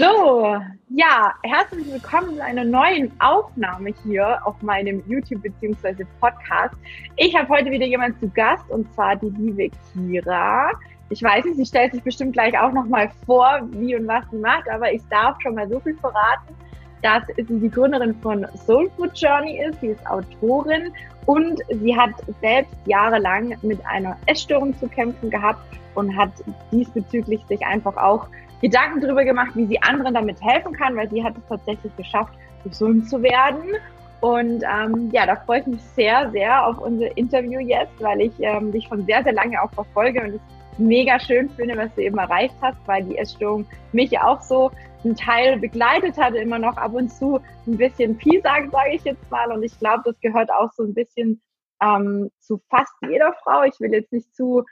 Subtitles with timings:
[0.00, 0.56] So,
[0.88, 6.06] ja, herzlich willkommen zu einer neuen Aufnahme hier auf meinem YouTube bzw.
[6.18, 6.74] Podcast.
[7.16, 10.70] Ich habe heute wieder jemanden zu Gast und zwar die liebe Kira.
[11.10, 14.38] Ich weiß nicht, sie stellt sich bestimmt gleich auch nochmal vor, wie und was sie
[14.38, 16.54] macht, aber ich darf schon mal so viel verraten,
[17.02, 19.82] dass sie die Gründerin von Soul Food Journey ist.
[19.82, 20.94] Sie ist Autorin
[21.26, 25.60] und sie hat selbst jahrelang mit einer Essstörung zu kämpfen gehabt
[25.94, 26.32] und hat
[26.72, 28.28] diesbezüglich sich einfach auch
[28.60, 32.32] Gedanken darüber gemacht, wie sie anderen damit helfen kann, weil sie hat es tatsächlich geschafft,
[32.64, 33.76] gesund zu werden.
[34.20, 38.32] Und ähm, ja, da freue ich mich sehr, sehr auf unser Interview jetzt, weil ich
[38.40, 40.40] ähm, dich schon sehr, sehr lange auch verfolge und es
[40.78, 44.70] mega schön finde, was du eben erreicht hast, weil die Essstörung mich auch so
[45.04, 49.30] ein Teil begleitet hatte, immer noch ab und zu ein bisschen Piesag, sage ich jetzt
[49.30, 49.50] mal.
[49.52, 51.40] Und ich glaube, das gehört auch so ein bisschen
[51.82, 53.62] ähm, zu fast jeder Frau.
[53.62, 54.64] Ich will jetzt nicht zu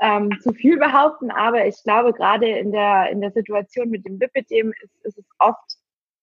[0.00, 4.18] ähm, zu viel behaupten, aber ich glaube, gerade in der, in der Situation mit dem
[4.18, 5.76] Lipidem ist, ist es oft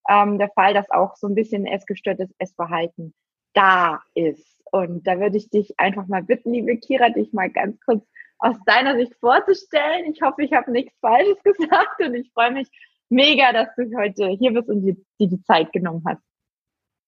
[0.09, 3.13] ähm, der Fall, dass auch so ein bisschen essgestörtes Essverhalten
[3.53, 4.61] da ist.
[4.71, 8.05] Und da würde ich dich einfach mal bitten, liebe Kira, dich mal ganz kurz
[8.39, 10.11] aus deiner Sicht vorzustellen.
[10.11, 12.67] Ich hoffe, ich habe nichts Falsches gesagt und ich freue mich
[13.09, 16.21] mega, dass du heute hier bist und dir die, die Zeit genommen hast.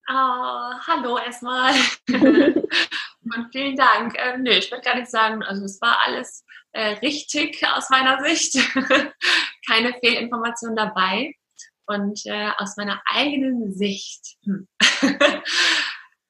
[0.07, 1.73] Oh, hallo erstmal.
[3.23, 4.15] und vielen Dank.
[4.17, 8.23] Ähm, nö, ich würde gar nicht sagen, also es war alles äh, richtig aus meiner
[8.23, 8.55] Sicht.
[9.67, 11.33] Keine Fehlinformation dabei.
[11.85, 14.37] Und äh, aus meiner eigenen Sicht.
[14.43, 14.67] Hm.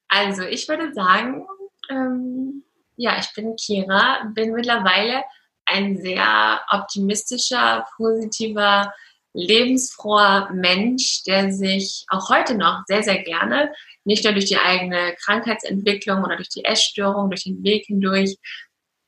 [0.08, 1.46] also ich würde sagen,
[1.90, 2.64] ähm,
[2.96, 5.22] ja, ich bin Kira, bin mittlerweile
[5.66, 8.92] ein sehr optimistischer, positiver,
[9.32, 13.72] lebensfroher Mensch, der sich auch heute noch sehr, sehr gerne,
[14.04, 18.36] nicht nur durch die eigene Krankheitsentwicklung oder durch die Essstörung, durch den Weg hindurch,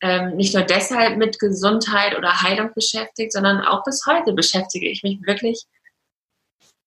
[0.00, 5.03] ähm, nicht nur deshalb mit Gesundheit oder Heilung beschäftigt, sondern auch bis heute beschäftige ich
[5.03, 5.65] mich wirklich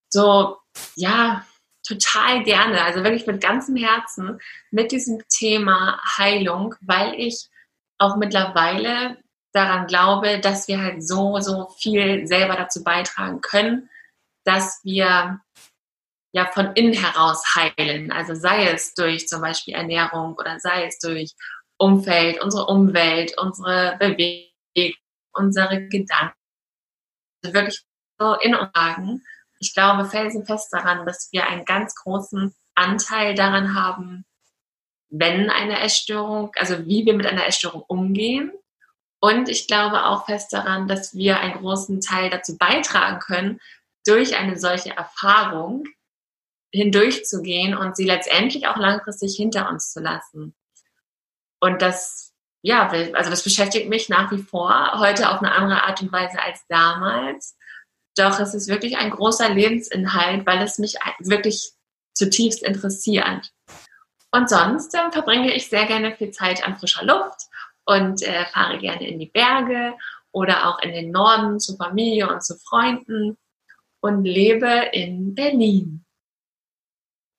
[0.09, 0.58] so,
[0.95, 1.45] ja,
[1.86, 4.39] total gerne, also wirklich mit ganzem Herzen
[4.72, 7.47] mit diesem Thema Heilung, weil ich
[7.97, 9.18] auch mittlerweile
[9.55, 13.89] daran glaube, dass wir halt so, so viel selber dazu beitragen können,
[14.43, 15.39] dass wir
[16.33, 18.11] ja von innen heraus heilen.
[18.11, 21.33] Also sei es durch zum Beispiel Ernährung oder sei es durch
[21.77, 24.99] Umfeld, unsere Umwelt, unsere Bewegung,
[25.33, 26.38] unsere Gedanken.
[27.44, 27.81] Also wirklich
[28.19, 29.23] so in uns sagen.
[29.59, 34.25] Ich glaube felsenfest daran, dass wir einen ganz großen Anteil daran haben,
[35.09, 38.51] wenn eine Essstörung, also wie wir mit einer Essstörung umgehen.
[39.25, 43.59] Und ich glaube auch fest daran, dass wir einen großen Teil dazu beitragen können,
[44.06, 45.86] durch eine solche Erfahrung
[46.72, 50.53] hindurchzugehen und sie letztendlich auch langfristig hinter uns zu lassen.
[51.59, 56.03] Und das, ja, also das beschäftigt mich nach wie vor, heute auf eine andere Art
[56.03, 57.57] und Weise als damals.
[58.16, 61.72] Doch es ist wirklich ein großer Lebensinhalt, weil es mich wirklich
[62.13, 63.52] zutiefst interessiert.
[64.30, 67.47] Und sonst äh, verbringe ich sehr gerne viel Zeit an frischer Luft
[67.85, 69.94] und äh, fahre gerne in die Berge
[70.31, 73.38] oder auch in den Norden zu Familie und zu Freunden
[74.01, 76.06] und lebe in Berlin.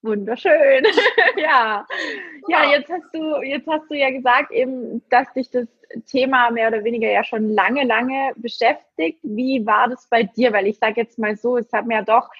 [0.03, 0.85] Wunderschön.
[1.37, 1.85] ja.
[2.49, 5.67] Ja, jetzt hast du, jetzt hast du ja gesagt eben, dass dich das
[6.07, 9.19] Thema mehr oder weniger ja schon lange, lange beschäftigt.
[9.23, 10.53] Wie war das bei dir?
[10.53, 12.31] Weil ich sage jetzt mal so, es haben ja doch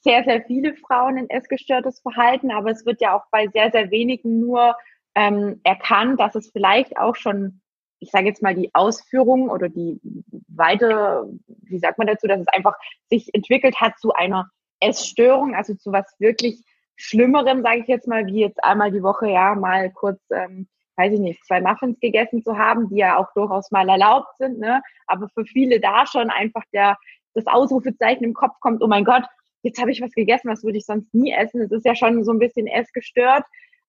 [0.00, 3.90] sehr, sehr viele Frauen ein essgestörtes Verhalten, aber es wird ja auch bei sehr, sehr
[3.90, 4.74] wenigen nur
[5.14, 7.60] ähm, erkannt, dass es vielleicht auch schon,
[7.98, 10.00] ich sage jetzt mal, die Ausführung oder die
[10.48, 12.74] weite, wie sagt man dazu, dass es einfach
[13.08, 14.50] sich entwickelt hat zu einer
[14.80, 16.62] Essstörung, also zu was wirklich
[16.96, 21.14] Schlimmerem, sage ich jetzt mal, wie jetzt einmal die Woche ja mal kurz, ähm, weiß
[21.14, 24.82] ich nicht, zwei Muffins gegessen zu haben, die ja auch durchaus mal erlaubt sind, ne?
[25.06, 26.98] aber für viele da schon einfach der,
[27.32, 29.24] das Ausrufezeichen im Kopf kommt, oh mein Gott,
[29.62, 31.62] jetzt habe ich was gegessen, was würde ich sonst nie essen.
[31.62, 33.44] Es ist ja schon so ein bisschen essgestört.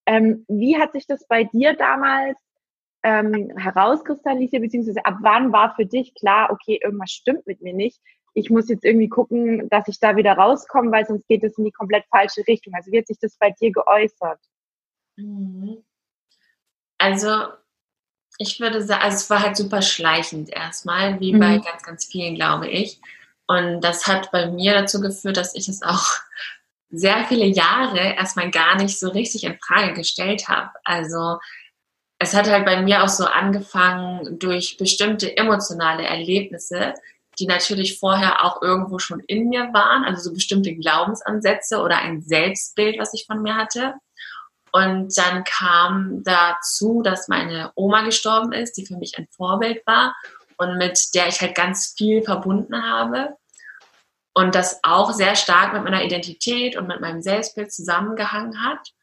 [0.05, 2.37] Ähm, wie hat sich das bei dir damals
[3.03, 7.99] ähm, herauskristallisiert, beziehungsweise ab wann war für dich klar, okay, irgendwas stimmt mit mir nicht?
[8.33, 11.65] ich muss jetzt irgendwie gucken, dass ich da wieder rauskomme, weil sonst geht es in
[11.65, 12.73] die komplett falsche Richtung.
[12.73, 14.39] Also wie hat sich das bei dir geäußert?
[15.17, 15.83] Mhm.
[16.97, 17.47] Also
[18.37, 21.39] ich würde sagen, also es war halt super schleichend erstmal, wie mhm.
[21.39, 23.01] bei ganz, ganz vielen, glaube ich.
[23.47, 26.19] Und das hat bei mir dazu geführt, dass ich es auch
[26.91, 30.69] sehr viele Jahre erstmal gar nicht so richtig in Frage gestellt habe.
[30.83, 31.37] Also
[32.19, 36.93] es hat halt bei mir auch so angefangen durch bestimmte emotionale Erlebnisse,
[37.39, 42.21] die natürlich vorher auch irgendwo schon in mir waren, also so bestimmte Glaubensansätze oder ein
[42.21, 43.95] Selbstbild, was ich von mir hatte.
[44.71, 50.15] Und dann kam dazu, dass meine Oma gestorben ist, die für mich ein Vorbild war
[50.57, 53.35] und mit der ich halt ganz viel verbunden habe.
[54.33, 58.93] Und das auch sehr stark mit meiner Identität und mit meinem Selbstbild zusammengehangen hat.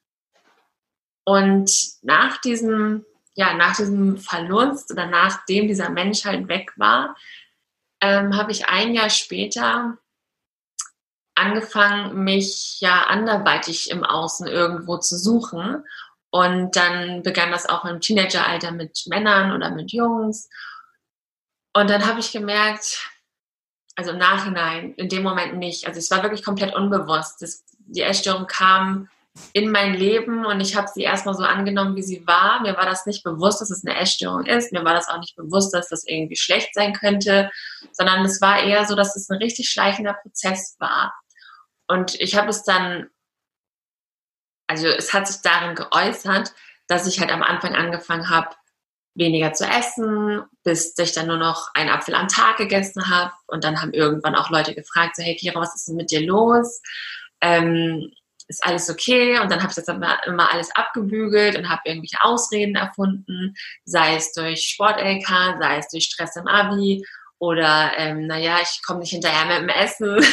[1.25, 1.71] Und
[2.03, 3.05] nach diesem,
[3.35, 7.15] ja, nach diesem Verlust oder nachdem dieser Mensch halt weg war,
[8.01, 9.99] ähm, habe ich ein Jahr später
[11.35, 15.85] angefangen, mich ja anderweitig im Außen irgendwo zu suchen.
[16.31, 20.49] Und dann begann das auch im Teenageralter mit Männern oder mit Jungs.
[21.75, 22.99] Und dann habe ich gemerkt,
[23.99, 25.89] also im Nachhinein, in dem Moment nicht.
[25.89, 27.43] Also es war wirklich komplett unbewusst.
[27.43, 29.09] Das, die Essstörung kam
[29.53, 32.63] in mein Leben und ich habe sie erstmal so angenommen, wie sie war.
[32.63, 34.73] Mir war das nicht bewusst, dass es eine Essstörung ist.
[34.73, 37.51] Mir war das auch nicht bewusst, dass das irgendwie schlecht sein könnte,
[37.91, 41.13] sondern es war eher so, dass es ein richtig schleichender Prozess war.
[41.89, 43.09] Und ich habe es dann,
[44.69, 46.53] also es hat sich darin geäußert,
[46.87, 48.51] dass ich halt am Anfang angefangen habe,
[49.19, 53.33] weniger zu essen, bis ich dann nur noch einen Apfel am Tag gegessen habe.
[53.47, 56.25] Und dann haben irgendwann auch Leute gefragt, so, hey Kira, was ist denn mit dir
[56.25, 56.81] los?
[57.41, 58.11] Ähm,
[58.49, 59.39] ist alles okay?
[59.39, 63.55] Und dann habe ich das immer, immer alles abgebügelt und habe irgendwelche Ausreden erfunden,
[63.85, 67.05] sei es durch Sport-LK, sei es durch Stress im Abi
[67.41, 70.25] oder ähm, naja, ich komme nicht hinterher mit dem Essen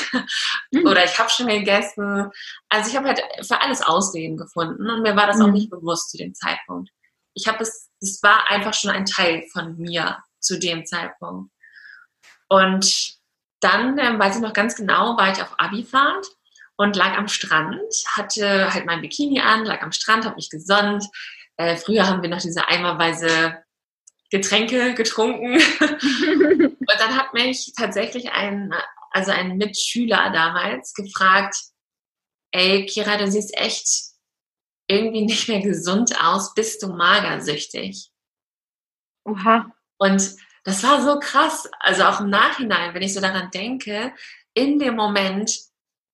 [0.72, 0.88] mhm.
[0.88, 2.32] oder ich habe schon gegessen.
[2.70, 5.44] Also ich habe halt für alles Ausreden gefunden und mir war das mhm.
[5.44, 6.90] auch nicht bewusst zu dem Zeitpunkt.
[7.36, 11.52] Ich habe es es war einfach schon ein Teil von mir zu dem Zeitpunkt.
[12.48, 13.16] Und
[13.60, 16.28] dann, ähm, weiß ich noch ganz genau, war ich auf Abifahrt
[16.78, 21.04] und lag am Strand, hatte halt mein Bikini an, lag am Strand, habe mich gesonnt.
[21.58, 23.64] Äh, früher haben wir noch diese eimerweise
[24.30, 25.54] Getränke getrunken.
[25.80, 28.74] und dann hat mich tatsächlich ein,
[29.12, 31.56] also ein Mitschüler damals gefragt,
[32.52, 34.15] ey, Kira, du siehst echt
[34.88, 38.12] irgendwie nicht mehr gesund aus, bist du magersüchtig.
[39.24, 39.72] Oha.
[39.98, 41.70] Und das war so krass.
[41.80, 44.14] Also auch im Nachhinein, wenn ich so daran denke,
[44.54, 45.52] in dem Moment,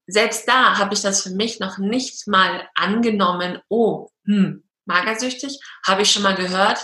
[0.07, 6.01] selbst da habe ich das für mich noch nicht mal angenommen, oh, hm, magersüchtig, habe
[6.01, 6.79] ich schon mal gehört,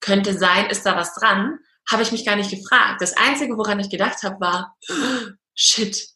[0.00, 1.58] könnte sein, ist da was dran,
[1.90, 3.00] habe ich mich gar nicht gefragt.
[3.00, 4.76] Das Einzige, woran ich gedacht habe, war,
[5.54, 6.08] shit,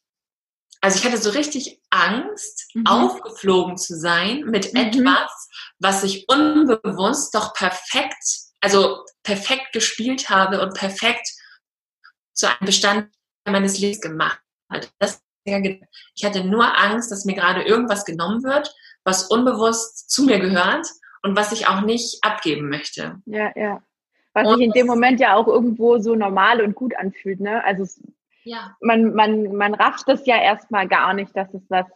[0.85, 2.85] also ich hatte so richtig Angst, mhm.
[2.85, 4.81] aufgeflogen zu sein mit mhm.
[4.81, 5.49] etwas,
[5.79, 11.27] was ich unbewusst doch perfekt, also perfekt gespielt habe und perfekt
[12.35, 13.09] zu einem Bestand
[13.47, 14.39] meines Lebens gemacht
[14.71, 14.93] hat.
[14.99, 20.39] Das, ich hatte nur Angst, dass mir gerade irgendwas genommen wird, was unbewusst zu mir
[20.39, 20.87] gehört
[21.23, 23.23] und was ich auch nicht abgeben möchte.
[23.25, 23.83] Ja, ja.
[24.35, 27.65] Was und sich in dem Moment ja auch irgendwo so normal und gut anfühlt, ne?
[27.65, 27.87] Also
[28.45, 28.77] ja.
[28.81, 31.87] man, man, man rafft das ja erstmal gar nicht, dass es was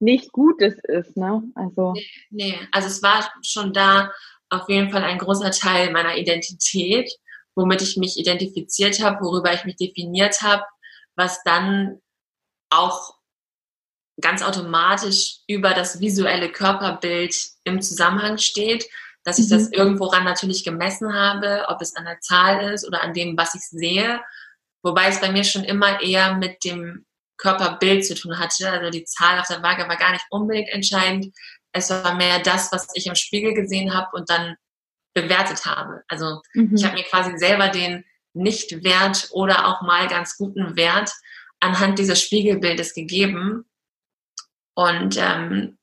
[0.00, 1.42] nicht Gutes ist, ne?
[1.54, 1.92] Also.
[1.94, 4.12] Nee, nee, also es war schon da
[4.48, 7.10] auf jeden Fall ein großer Teil meiner Identität,
[7.54, 10.62] womit ich mich identifiziert habe, worüber ich mich definiert habe,
[11.16, 12.00] was dann
[12.70, 13.14] auch
[14.20, 17.34] ganz automatisch über das visuelle Körperbild
[17.64, 18.88] im Zusammenhang steht,
[19.24, 19.50] dass ich mhm.
[19.50, 23.54] das irgendworan natürlich gemessen habe, ob es an der Zahl ist oder an dem, was
[23.54, 24.20] ich sehe
[24.82, 27.04] Wobei es bei mir schon immer eher mit dem
[27.36, 28.70] Körperbild zu tun hatte.
[28.70, 31.34] Also die Zahl auf der Waage war gar nicht unbedingt entscheidend.
[31.72, 34.56] Es war mehr das, was ich im Spiegel gesehen habe und dann
[35.14, 36.02] bewertet habe.
[36.08, 36.74] Also mhm.
[36.74, 38.04] ich habe mir quasi selber den
[38.34, 41.10] Nicht-Wert oder auch mal ganz guten Wert
[41.60, 43.64] anhand dieses Spiegelbildes gegeben.
[44.74, 45.77] Und ähm,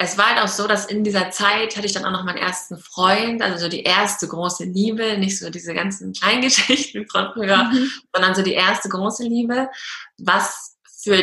[0.00, 2.38] es war halt auch so, dass in dieser Zeit hatte ich dann auch noch meinen
[2.38, 7.32] ersten Freund, also so die erste große Liebe, nicht so diese ganzen kleinen Geschichten von
[7.34, 7.90] früher, mhm.
[8.14, 9.68] sondern so die erste große Liebe,
[10.16, 11.20] was für,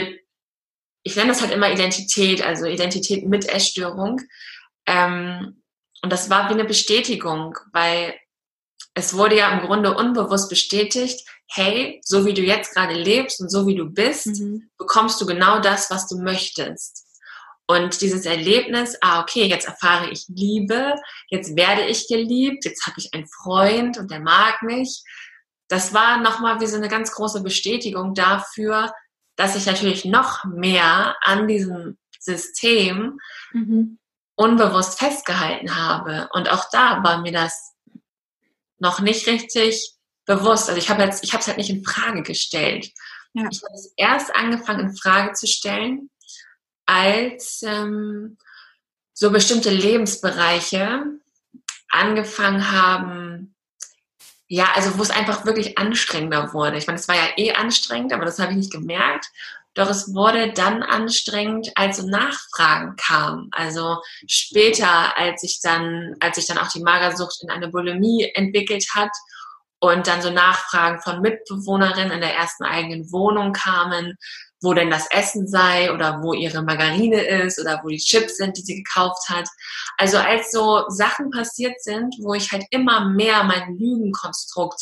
[1.04, 4.22] ich nenne das halt immer Identität, also Identität mit Essstörung.
[4.86, 5.64] Ähm,
[6.02, 8.14] und das war wie eine Bestätigung, weil
[8.94, 13.50] es wurde ja im Grunde unbewusst bestätigt, hey, so wie du jetzt gerade lebst und
[13.50, 14.70] so wie du bist, mhm.
[14.78, 17.05] bekommst du genau das, was du möchtest.
[17.68, 20.96] Und dieses Erlebnis, ah, okay, jetzt erfahre ich Liebe,
[21.30, 25.04] jetzt werde ich geliebt, jetzt habe ich einen Freund und der mag mich.
[25.68, 28.94] Das war nochmal wie so eine ganz große Bestätigung dafür,
[29.36, 33.20] dass ich natürlich noch mehr an diesem System
[33.52, 33.98] mhm.
[34.36, 36.30] unbewusst festgehalten habe.
[36.34, 37.74] Und auch da war mir das
[38.78, 39.96] noch nicht richtig
[40.26, 40.70] bewusst.
[40.70, 42.92] Also ich habe jetzt, ich habe es halt nicht in Frage gestellt.
[43.34, 43.48] Ja.
[43.52, 46.10] Ich habe es erst angefangen in Frage zu stellen,
[46.86, 48.38] als ähm,
[49.14, 51.04] so bestimmte Lebensbereiche
[51.90, 53.56] angefangen haben,
[54.48, 56.78] ja, also wo es einfach wirklich anstrengender wurde.
[56.78, 59.28] Ich meine, es war ja eh anstrengend, aber das habe ich nicht gemerkt.
[59.74, 63.50] Doch es wurde dann anstrengend, als so Nachfragen kamen.
[63.52, 68.86] Also später, als ich dann, als sich dann auch die Magersucht in eine Bulimie entwickelt
[68.94, 69.12] hat
[69.80, 74.16] und dann so Nachfragen von Mitbewohnerinnen in der ersten eigenen Wohnung kamen,
[74.66, 78.58] wo denn das Essen sei oder wo ihre Margarine ist oder wo die Chips sind,
[78.58, 79.48] die sie gekauft hat.
[79.98, 84.82] Also als so Sachen passiert sind, wo ich halt immer mehr mein Lügenkonstrukt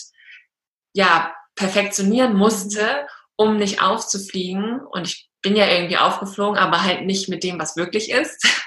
[0.94, 7.30] ja perfektionieren musste, um nicht aufzufliegen und ich bin ja irgendwie aufgeflogen, aber halt nicht
[7.30, 8.44] mit dem, was wirklich ist.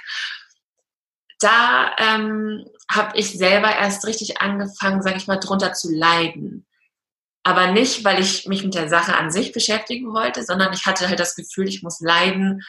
[1.38, 6.66] Da ähm, habe ich selber erst richtig angefangen, sage ich mal, drunter zu leiden.
[7.46, 11.08] Aber nicht, weil ich mich mit der Sache an sich beschäftigen wollte, sondern ich hatte
[11.08, 12.60] halt das Gefühl, ich muss leiden,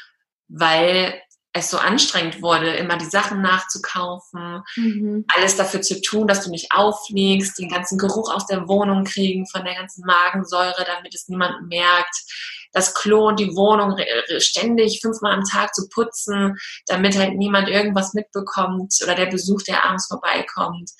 [0.50, 1.20] weil
[1.52, 5.26] es so anstrengend wurde, immer die Sachen nachzukaufen, mhm.
[5.36, 9.48] alles dafür zu tun, dass du nicht auffliegst, den ganzen Geruch aus der Wohnung kriegen,
[9.48, 12.16] von der ganzen Magensäure, damit es niemand merkt,
[12.72, 13.98] das Klo und die Wohnung
[14.38, 16.56] ständig fünfmal am Tag zu putzen,
[16.86, 20.92] damit halt niemand irgendwas mitbekommt oder der Besuch, der abends vorbeikommt.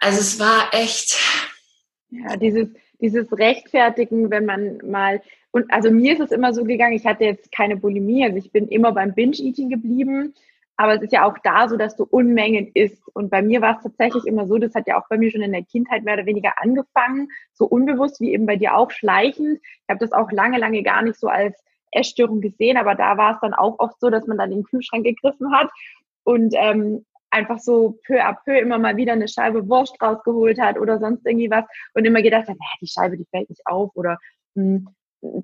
[0.00, 1.16] Also es war echt
[2.12, 2.68] ja, dieses,
[3.00, 7.24] dieses Rechtfertigen, wenn man mal, und also mir ist es immer so gegangen, ich hatte
[7.24, 10.34] jetzt keine Bulimie, also ich bin immer beim Binge-Eating geblieben,
[10.76, 13.02] aber es ist ja auch da so, dass du Unmengen isst.
[13.14, 15.42] Und bei mir war es tatsächlich immer so, das hat ja auch bei mir schon
[15.42, 19.60] in der Kindheit mehr oder weniger angefangen, so unbewusst wie eben bei dir auch schleichend.
[19.62, 23.34] Ich habe das auch lange, lange gar nicht so als Essstörung gesehen, aber da war
[23.34, 25.70] es dann auch oft so, dass man dann in den Kühlschrank gegriffen hat
[26.24, 30.78] und ähm, einfach so peu à peu immer mal wieder eine Scheibe Wurst rausgeholt hat
[30.78, 34.18] oder sonst irgendwie was und immer gedacht hat, die Scheibe, die fällt nicht auf oder
[34.54, 34.88] mh, hm,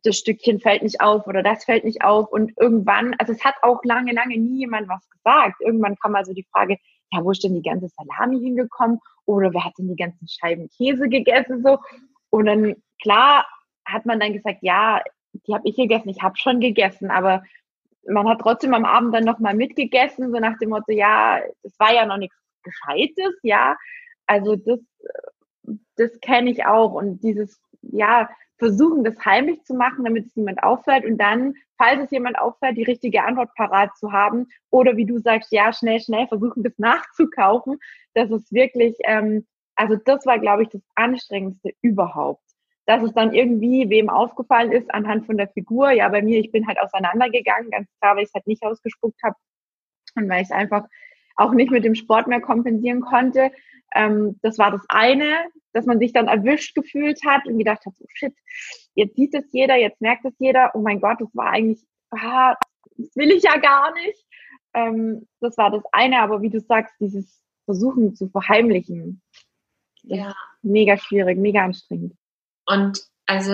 [0.02, 2.30] das Stückchen fällt nicht auf oder das fällt nicht auf.
[2.32, 5.60] Und irgendwann, also es hat auch lange, lange nie jemand was gesagt.
[5.60, 6.78] Irgendwann kam also die Frage,
[7.12, 8.98] ja, wo ist denn die ganze Salami hingekommen?
[9.24, 11.62] Oder wer hat denn die ganzen Scheiben Käse gegessen?
[11.62, 11.78] So.
[12.30, 13.46] Und dann klar
[13.84, 15.00] hat man dann gesagt, ja,
[15.46, 17.42] die habe ich gegessen, ich habe schon gegessen, aber
[18.08, 21.94] man hat trotzdem am Abend dann nochmal mitgegessen, so nach dem Motto, ja, das war
[21.94, 23.76] ja noch nichts Gescheites, ja.
[24.26, 24.80] Also das,
[25.96, 26.92] das kenne ich auch.
[26.92, 32.04] Und dieses, ja, versuchen, das heimlich zu machen, damit es niemand auffällt und dann, falls
[32.04, 36.00] es jemand auffällt, die richtige Antwort parat zu haben oder wie du sagst, ja, schnell,
[36.00, 37.78] schnell versuchen, das nachzukaufen.
[38.14, 39.46] Das ist wirklich, ähm,
[39.76, 42.47] also das war, glaube ich, das Anstrengendste überhaupt
[42.88, 45.90] dass es dann irgendwie wem aufgefallen ist anhand von der Figur.
[45.90, 49.22] Ja, bei mir, ich bin halt auseinandergegangen, ganz klar, weil ich es halt nicht ausgespuckt
[49.22, 49.36] habe
[50.16, 50.86] und weil ich es einfach
[51.36, 53.52] auch nicht mit dem Sport mehr kompensieren konnte.
[53.94, 57.94] Ähm, das war das eine, dass man sich dann erwischt gefühlt hat und gedacht hat,
[57.94, 58.32] so shit,
[58.94, 62.54] jetzt sieht es jeder, jetzt merkt es jeder, oh mein Gott, das war eigentlich, ah,
[62.96, 64.24] das will ich ja gar nicht.
[64.72, 69.20] Ähm, das war das eine, aber wie du sagst, dieses Versuchen zu verheimlichen,
[70.04, 70.34] ja.
[70.62, 72.14] mega schwierig, mega anstrengend.
[72.68, 73.52] Und also,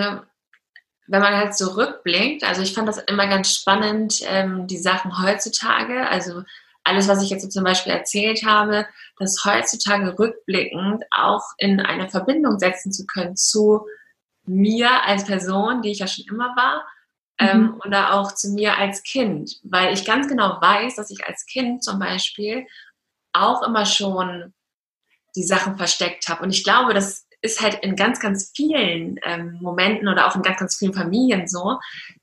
[1.07, 5.21] wenn man halt so rückblickt, also ich fand das immer ganz spannend, ähm, die Sachen
[5.23, 6.43] heutzutage, also
[6.83, 8.85] alles, was ich jetzt so zum Beispiel erzählt habe,
[9.17, 13.87] das heutzutage rückblickend auch in eine Verbindung setzen zu können zu
[14.45, 16.85] mir als Person, die ich ja schon immer war,
[17.39, 17.81] ähm, mhm.
[17.85, 21.83] oder auch zu mir als Kind, weil ich ganz genau weiß, dass ich als Kind
[21.83, 22.67] zum Beispiel
[23.33, 24.53] auch immer schon
[25.35, 26.43] die Sachen versteckt habe.
[26.43, 30.41] Und ich glaube, das ist halt in ganz, ganz vielen ähm, Momenten oder auch in
[30.41, 31.79] ganz, ganz vielen Familien so,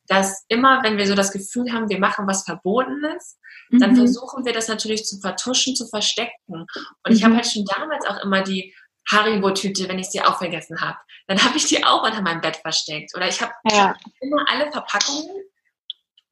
[0.09, 3.39] dass immer, wenn wir so das Gefühl haben, wir machen was Verbotenes,
[3.71, 3.79] mhm.
[3.79, 6.33] dann versuchen wir das natürlich zu vertuschen, zu verstecken.
[6.49, 6.67] Und
[7.07, 7.13] mhm.
[7.13, 8.75] ich habe halt schon damals auch immer die
[9.11, 10.99] Haribo-Tüte, wenn ich sie auch vergessen habe.
[11.29, 13.15] Dann habe ich die auch unter meinem Bett versteckt.
[13.17, 13.95] Oder ich habe ja.
[14.21, 15.31] immer alle Verpackungen,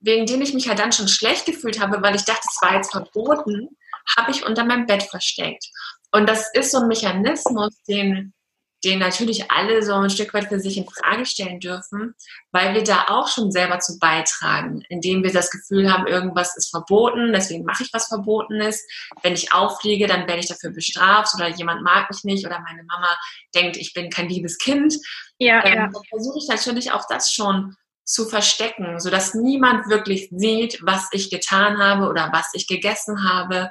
[0.01, 2.75] wegen denen ich mich halt dann schon schlecht gefühlt habe, weil ich dachte, es war
[2.75, 3.77] jetzt verboten,
[4.17, 5.65] habe ich unter meinem Bett versteckt.
[6.13, 8.35] Und das ist so ein Mechanismus, den
[8.85, 12.15] den natürlich alle so ein Stück weit für sich in Frage stellen dürfen,
[12.51, 16.71] weil wir da auch schon selber zu beitragen, indem wir das Gefühl haben, irgendwas ist
[16.71, 18.87] verboten, deswegen mache ich was Verbotenes.
[19.23, 22.85] Wenn ich auffliege, dann werde ich dafür bestraft oder jemand mag mich nicht oder meine
[22.85, 23.15] Mama
[23.55, 24.95] denkt, ich bin kein liebes Kind.
[25.39, 25.81] Ja, ähm, ja.
[25.83, 31.31] Dann versuche ich natürlich auch das schon zu verstecken, sodass niemand wirklich sieht, was ich
[31.31, 33.71] getan habe oder was ich gegessen habe.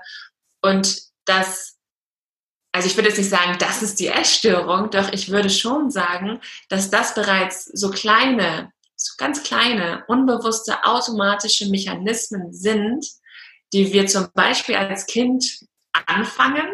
[0.61, 1.78] Und das
[2.71, 6.39] also ich würde jetzt nicht sagen, das ist die Essstörung, doch ich würde schon sagen,
[6.69, 13.05] dass das bereits so kleine, so ganz kleine, unbewusste automatische Mechanismen sind,
[13.73, 15.45] die wir zum Beispiel als Kind
[16.05, 16.67] anfangen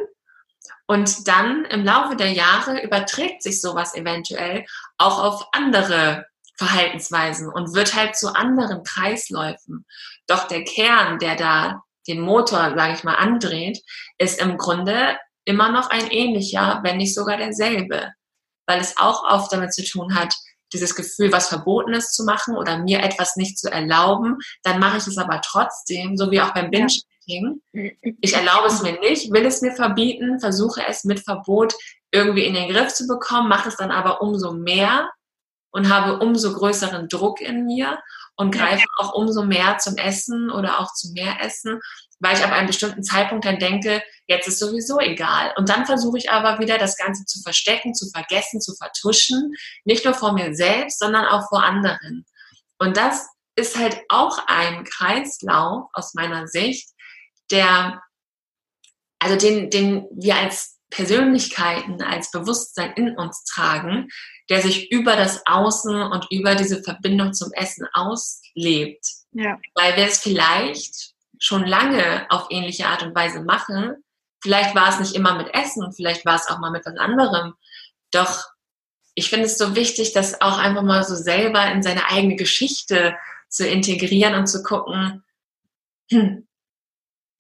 [0.87, 4.65] und dann im Laufe der Jahre überträgt sich sowas eventuell
[4.97, 6.25] auch auf andere
[6.57, 9.85] Verhaltensweisen und wird halt zu anderen Kreisläufen.
[10.27, 13.81] Doch der Kern, der da den Motor, sage ich mal, andreht,
[14.17, 18.13] ist im Grunde immer noch ein ähnlicher, wenn nicht sogar derselbe,
[18.67, 20.33] weil es auch oft damit zu tun hat,
[20.73, 25.07] dieses Gefühl, was Verbotenes zu machen oder mir etwas nicht zu erlauben, dann mache ich
[25.07, 27.61] es aber trotzdem, so wie auch beim Binge-Eating.
[28.21, 31.73] Ich erlaube es mir nicht, will es mir verbieten, versuche es mit Verbot
[32.11, 35.09] irgendwie in den Griff zu bekommen, mache es dann aber umso mehr
[35.71, 37.99] und habe umso größeren Druck in mir
[38.37, 41.79] und greife auch umso mehr zum Essen oder auch zu mehr Essen,
[42.19, 45.53] weil ich ab einem bestimmten Zeitpunkt dann denke, jetzt ist sowieso egal.
[45.57, 49.53] Und dann versuche ich aber wieder das Ganze zu verstecken, zu vergessen, zu vertuschen,
[49.83, 52.25] nicht nur vor mir selbst, sondern auch vor anderen.
[52.79, 56.89] Und das ist halt auch ein Kreislauf aus meiner Sicht,
[57.51, 58.01] der,
[59.19, 64.07] also den, den wir als Persönlichkeiten, als Bewusstsein in uns tragen,
[64.49, 69.05] der sich über das Außen und über diese Verbindung zum Essen auslebt.
[69.31, 69.59] Ja.
[69.73, 74.03] Weil wir es vielleicht schon lange auf ähnliche Art und Weise machen.
[74.41, 77.53] Vielleicht war es nicht immer mit Essen, vielleicht war es auch mal mit was anderem.
[78.11, 78.45] Doch
[79.15, 83.15] ich finde es so wichtig, das auch einfach mal so selber in seine eigene Geschichte
[83.49, 85.23] zu integrieren und zu gucken,
[86.11, 86.47] hm,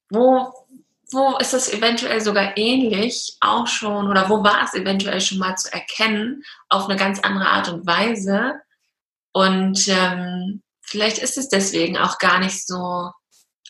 [0.09, 0.53] wo,
[1.11, 5.55] wo ist es eventuell sogar ähnlich auch schon oder wo war es eventuell schon mal
[5.57, 8.53] zu erkennen auf eine ganz andere Art und Weise.
[9.33, 13.11] Und ähm, vielleicht ist es deswegen auch gar nicht so,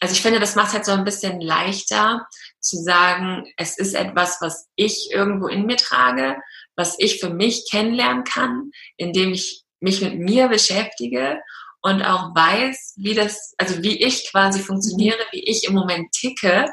[0.02, 2.28] also ich finde, das macht halt so ein bisschen leichter
[2.60, 6.38] zu sagen, es ist etwas, was ich irgendwo in mir trage,
[6.76, 11.40] was ich für mich kennenlernen kann, indem ich mich mit mir beschäftige
[11.82, 16.70] und auch weiß, wie das, also wie ich quasi funktioniere, wie ich im Moment ticke,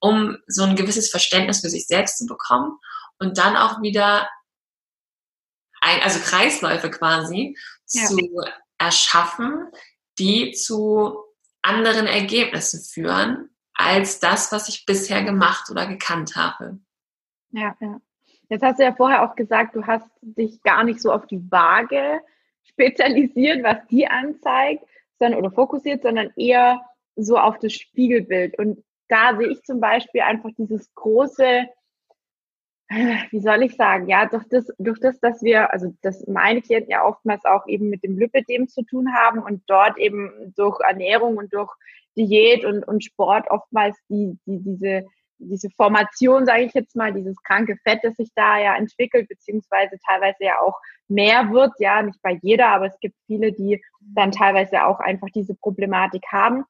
[0.00, 2.76] um so ein gewisses Verständnis für sich selbst zu bekommen
[3.18, 4.28] und dann auch wieder,
[5.80, 7.56] ein, also Kreisläufe quasi
[7.92, 8.04] ja.
[8.06, 8.18] zu
[8.78, 9.70] erschaffen,
[10.18, 11.25] die zu
[11.66, 16.78] anderen Ergebnissen führen als das, was ich bisher gemacht oder gekannt habe.
[17.50, 18.00] Ja, ja.
[18.48, 21.42] Jetzt hast du ja vorher auch gesagt, du hast dich gar nicht so auf die
[21.50, 22.20] Waage
[22.62, 24.84] spezialisiert, was die anzeigt,
[25.18, 26.80] sondern oder fokussiert, sondern eher
[27.16, 28.58] so auf das Spiegelbild.
[28.58, 31.66] Und da sehe ich zum Beispiel einfach dieses große,
[33.30, 36.90] wie soll ich sagen, ja, durch das, durch das, dass wir, also das meine Klienten
[36.90, 41.36] ja oftmals auch eben mit dem Lipidem zu tun haben und dort eben durch Ernährung
[41.36, 41.72] und durch
[42.16, 45.04] Diät und, und Sport oftmals die, die, diese
[45.38, 49.96] diese Formation, sage ich jetzt mal, dieses kranke Fett, das sich da ja entwickelt, beziehungsweise
[50.06, 54.32] teilweise ja auch mehr wird, ja, nicht bei jeder, aber es gibt viele, die dann
[54.32, 56.64] teilweise auch einfach diese Problematik haben.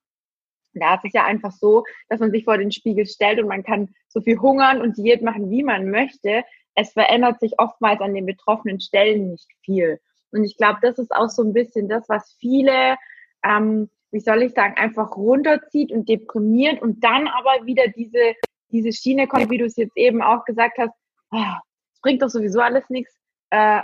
[0.77, 3.89] Ist es ja einfach so, dass man sich vor den Spiegel stellt und man kann
[4.09, 6.45] so viel hungern und Diät machen, wie man möchte.
[6.75, 9.99] Es verändert sich oftmals an den betroffenen Stellen nicht viel.
[10.33, 12.97] Und ich glaube, das ist auch so ein bisschen das, was viele
[13.45, 18.35] ähm, wie soll ich sagen, einfach runterzieht und deprimiert und dann aber wieder diese
[18.71, 20.93] diese Schiene kommt, wie du es jetzt eben auch gesagt hast,
[21.31, 21.61] ah,
[21.93, 23.15] es bringt doch sowieso alles nichts,
[23.51, 23.83] äh,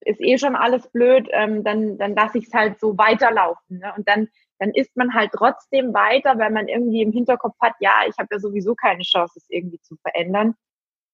[0.00, 3.78] ist eh schon alles blöd, ähm, dann, dann lasse ich es halt so weiterlaufen.
[3.78, 3.92] Ne?
[3.96, 8.02] Und dann, dann ist man halt trotzdem weiter, weil man irgendwie im Hinterkopf hat, ja,
[8.08, 10.54] ich habe ja sowieso keine Chance, es irgendwie zu verändern.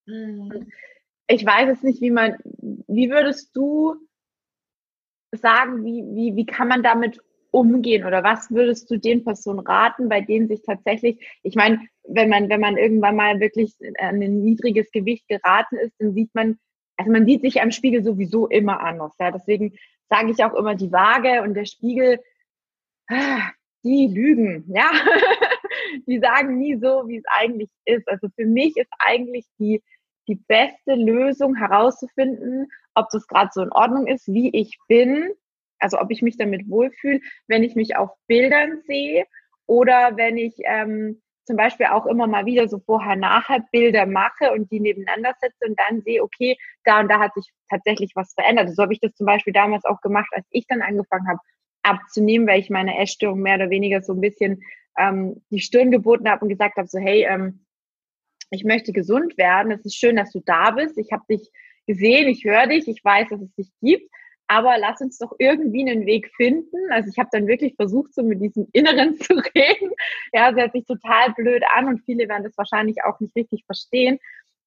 [0.06, 0.70] Mhm.
[1.26, 2.36] Ich weiß es nicht, wie man,
[2.86, 3.96] wie würdest du
[5.32, 10.08] sagen, wie, wie, wie kann man damit umgehen oder was würdest du den Personen raten,
[10.08, 14.42] bei denen sich tatsächlich, ich meine, wenn man, wenn man irgendwann mal wirklich an ein
[14.42, 16.58] niedriges Gewicht geraten ist, dann sieht man,
[16.96, 19.14] also man sieht sich am Spiegel sowieso immer anders.
[19.20, 19.30] Ja?
[19.30, 19.76] Deswegen
[20.10, 22.18] sage ich auch immer, die Waage und der Spiegel,
[23.84, 24.90] die lügen, ja.
[26.06, 28.08] die sagen nie so, wie es eigentlich ist.
[28.08, 29.82] Also für mich ist eigentlich die,
[30.28, 35.34] die beste Lösung herauszufinden, ob das gerade so in Ordnung ist, wie ich bin
[35.84, 39.26] also ob ich mich damit wohlfühle, wenn ich mich auf Bildern sehe
[39.66, 44.70] oder wenn ich ähm, zum Beispiel auch immer mal wieder so vorher-nachher Bilder mache und
[44.72, 48.74] die nebeneinander setze und dann sehe, okay, da und da hat sich tatsächlich was verändert.
[48.74, 51.40] So habe ich das zum Beispiel damals auch gemacht, als ich dann angefangen habe
[51.84, 54.62] abzunehmen, weil ich meine Essstörung mehr oder weniger so ein bisschen
[54.98, 57.64] ähm, die Stirn geboten habe und gesagt habe, so hey, ähm,
[58.50, 59.72] ich möchte gesund werden.
[59.72, 60.98] Es ist schön, dass du da bist.
[60.98, 61.50] Ich habe dich
[61.86, 64.08] gesehen, ich höre dich, ich weiß, dass es dich gibt
[64.46, 66.76] aber lass uns doch irgendwie einen Weg finden.
[66.90, 69.90] Also ich habe dann wirklich versucht, so mit diesem Inneren zu reden.
[70.32, 73.64] Ja, es hört sich total blöd an und viele werden das wahrscheinlich auch nicht richtig
[73.64, 74.18] verstehen,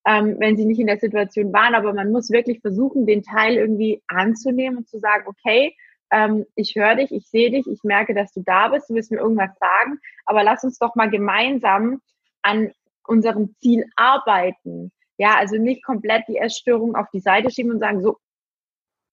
[0.05, 1.75] ähm, wenn sie nicht in der Situation waren.
[1.75, 5.75] Aber man muss wirklich versuchen, den Teil irgendwie anzunehmen und zu sagen, okay,
[6.11, 9.11] ähm, ich höre dich, ich sehe dich, ich merke, dass du da bist, du willst
[9.11, 12.01] mir irgendwas sagen, aber lass uns doch mal gemeinsam
[12.41, 12.71] an
[13.05, 14.91] unserem Ziel arbeiten.
[15.17, 18.17] Ja, also nicht komplett die Essstörung auf die Seite schieben und sagen, so,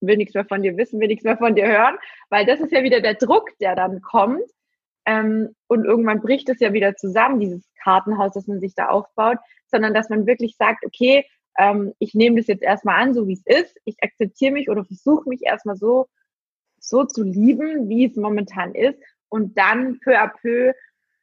[0.01, 1.97] will nichts mehr von dir wissen, will nichts mehr von dir hören,
[2.29, 4.43] weil das ist ja wieder der Druck, der dann kommt.
[5.07, 9.39] Ähm, und irgendwann bricht es ja wieder zusammen, dieses Kartenhaus, das man sich da aufbaut,
[9.67, 11.27] sondern dass man wirklich sagt, okay,
[11.59, 14.85] ähm, ich nehme das jetzt erstmal an, so wie es ist, ich akzeptiere mich oder
[14.85, 16.07] versuche mich erstmal so,
[16.89, 20.73] so zu lieben, wie es momentan ist und dann peu à peu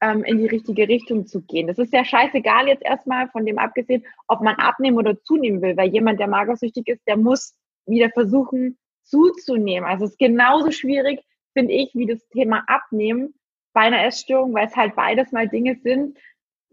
[0.02, 1.68] ähm, in die richtige Richtung zu gehen.
[1.68, 5.78] Das ist ja scheißegal jetzt erstmal von dem abgesehen, ob man abnehmen oder zunehmen will,
[5.78, 9.88] weil jemand, der magersüchtig ist, der muss wieder versuchen zuzunehmen.
[9.88, 11.22] Also es ist genauso schwierig,
[11.54, 13.36] finde ich, wie das Thema Abnehmen
[13.74, 16.18] bei einer Essstörung, weil es halt beides mal Dinge sind,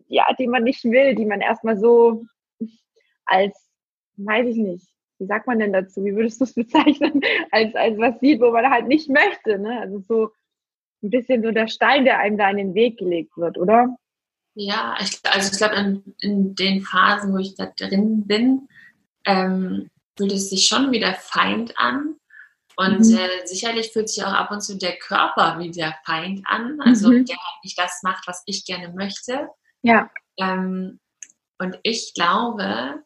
[0.08, 2.24] ja, die man nicht will, die man erstmal so
[3.26, 3.70] als,
[4.16, 4.86] weiß ich nicht,
[5.18, 6.04] wie sagt man denn dazu?
[6.04, 7.20] Wie würdest du es bezeichnen?
[7.50, 9.80] Als, als was sieht, wo man halt nicht möchte, ne?
[9.80, 10.30] Also so
[11.02, 13.96] ein bisschen so der Stein, der einem da in den Weg gelegt wird, oder?
[14.54, 18.68] Ja, ich, also ich glaube, in, in, den Phasen, wo ich da drin bin,
[19.24, 22.16] ähm, fühlt es sich schon wie der Feind an.
[22.76, 23.18] Und mhm.
[23.18, 27.10] äh, sicherlich fühlt sich auch ab und zu der Körper wie der Feind an, also
[27.10, 27.24] mhm.
[27.24, 29.48] der halt nicht das macht, was ich gerne möchte.
[29.82, 30.10] Ja.
[30.38, 30.98] Ähm,
[31.58, 33.02] und ich glaube,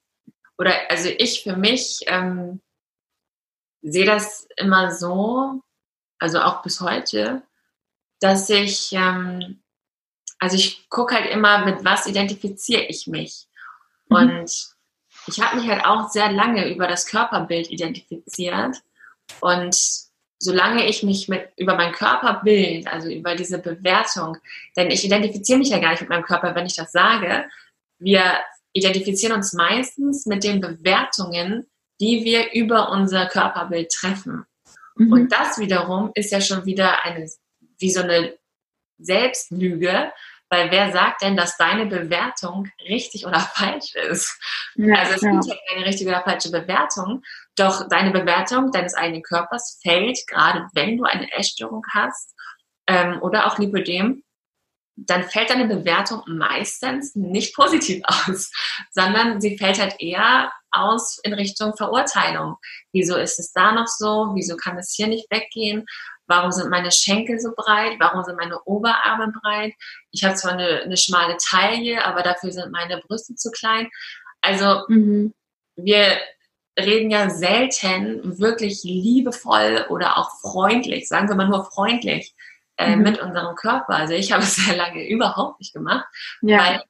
[0.58, 2.60] oder also ich für mich ähm,
[3.82, 5.60] sehe das immer so,
[6.18, 7.42] also auch bis heute,
[8.20, 9.62] dass ich, ähm,
[10.38, 13.48] also ich gucke halt immer, mit was identifiziere ich mich.
[14.08, 14.16] Mhm.
[14.16, 14.72] Und
[15.26, 18.82] ich habe mich halt auch sehr lange über das Körperbild identifiziert
[19.40, 19.76] und
[20.38, 24.38] solange ich mich mit, über mein Körperbild, also über diese Bewertung,
[24.76, 27.48] denn ich identifiziere mich ja gar nicht mit meinem Körper, wenn ich das sage,
[27.98, 28.40] wir
[28.72, 31.66] identifizieren uns meistens mit den Bewertungen,
[32.00, 34.44] die wir über unser Körperbild treffen.
[34.96, 35.12] Mhm.
[35.12, 37.28] Und das wiederum ist ja schon wieder eine,
[37.78, 38.34] wie so eine
[38.98, 40.12] Selbstlüge,
[40.48, 44.38] weil wer sagt denn, dass deine Bewertung richtig oder falsch ist?
[44.74, 47.22] Ja, also es gibt ja keine richtige oder falsche Bewertung,
[47.56, 52.34] doch deine Bewertung deines eigenen Körpers fällt, gerade wenn du eine Essstörung hast
[52.86, 54.22] ähm, oder auch Lipödem,
[55.06, 58.50] dann fällt deine Bewertung meistens nicht positiv aus,
[58.90, 62.56] sondern sie fällt halt eher aus in Richtung Verurteilung.
[62.92, 64.32] Wieso ist es da noch so?
[64.34, 65.84] Wieso kann es hier nicht weggehen?
[66.26, 67.96] Warum sind meine Schenkel so breit?
[67.98, 69.74] Warum sind meine Oberarme breit?
[70.12, 73.90] Ich habe zwar eine, eine schmale Taille, aber dafür sind meine Brüste zu klein.
[74.40, 75.34] Also mhm.
[75.76, 76.18] wir
[76.78, 82.34] reden ja selten wirklich liebevoll oder auch freundlich, sagen wir mal nur freundlich,
[82.82, 83.02] äh, mhm.
[83.02, 83.94] mit unserem Körper.
[83.94, 86.06] Also ich habe es sehr lange überhaupt nicht gemacht,
[86.42, 86.58] ja.
[86.58, 86.82] weil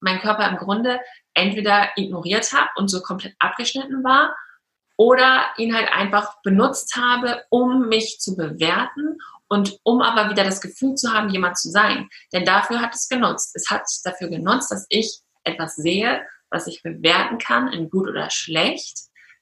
[0.00, 1.00] mein Körper im Grunde
[1.34, 4.34] entweder ignoriert habe und so komplett abgeschnitten war
[4.96, 10.60] oder ihn halt einfach benutzt habe, um mich zu bewerten und um aber wieder das
[10.60, 12.08] Gefühl zu haben, jemand zu sein.
[12.32, 13.54] Denn dafür hat es genutzt.
[13.54, 16.20] Es hat dafür genutzt, dass ich etwas sehe,
[16.50, 18.98] was ich bewerten kann, in gut oder schlecht.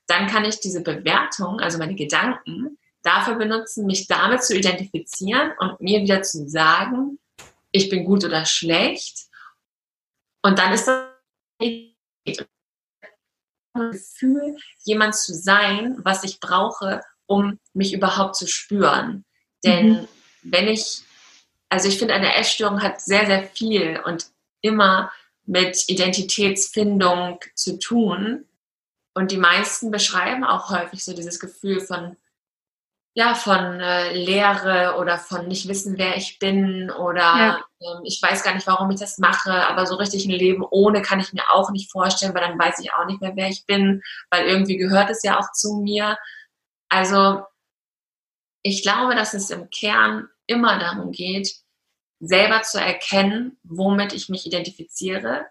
[0.06, 5.80] Dann kann ich diese Bewertung, also meine Gedanken, dafür benutzen, mich damit zu identifizieren und
[5.80, 7.18] mir wieder zu sagen,
[7.70, 9.26] ich bin gut oder schlecht.
[10.42, 12.46] Und dann ist das
[13.74, 19.24] Gefühl, jemand zu sein, was ich brauche, um mich überhaupt zu spüren.
[19.64, 20.08] Denn mhm.
[20.42, 21.02] wenn ich,
[21.68, 24.26] also ich finde, eine Essstörung hat sehr, sehr viel und
[24.60, 25.12] immer
[25.44, 28.46] mit Identitätsfindung zu tun.
[29.14, 32.16] Und die meisten beschreiben auch häufig so dieses Gefühl von
[33.16, 37.64] ja, von äh, Leere oder von nicht wissen, wer ich bin oder ja.
[37.81, 41.00] ähm, ich weiß gar nicht, warum ich das mache, aber so richtig ein Leben ohne
[41.00, 43.64] kann ich mir auch nicht vorstellen, weil dann weiß ich auch nicht mehr, wer ich
[43.64, 46.18] bin, weil irgendwie gehört es ja auch zu mir.
[46.90, 47.42] Also
[48.62, 51.55] ich glaube, dass es im Kern immer darum geht,
[52.20, 55.46] selber zu erkennen, womit ich mich identifiziere.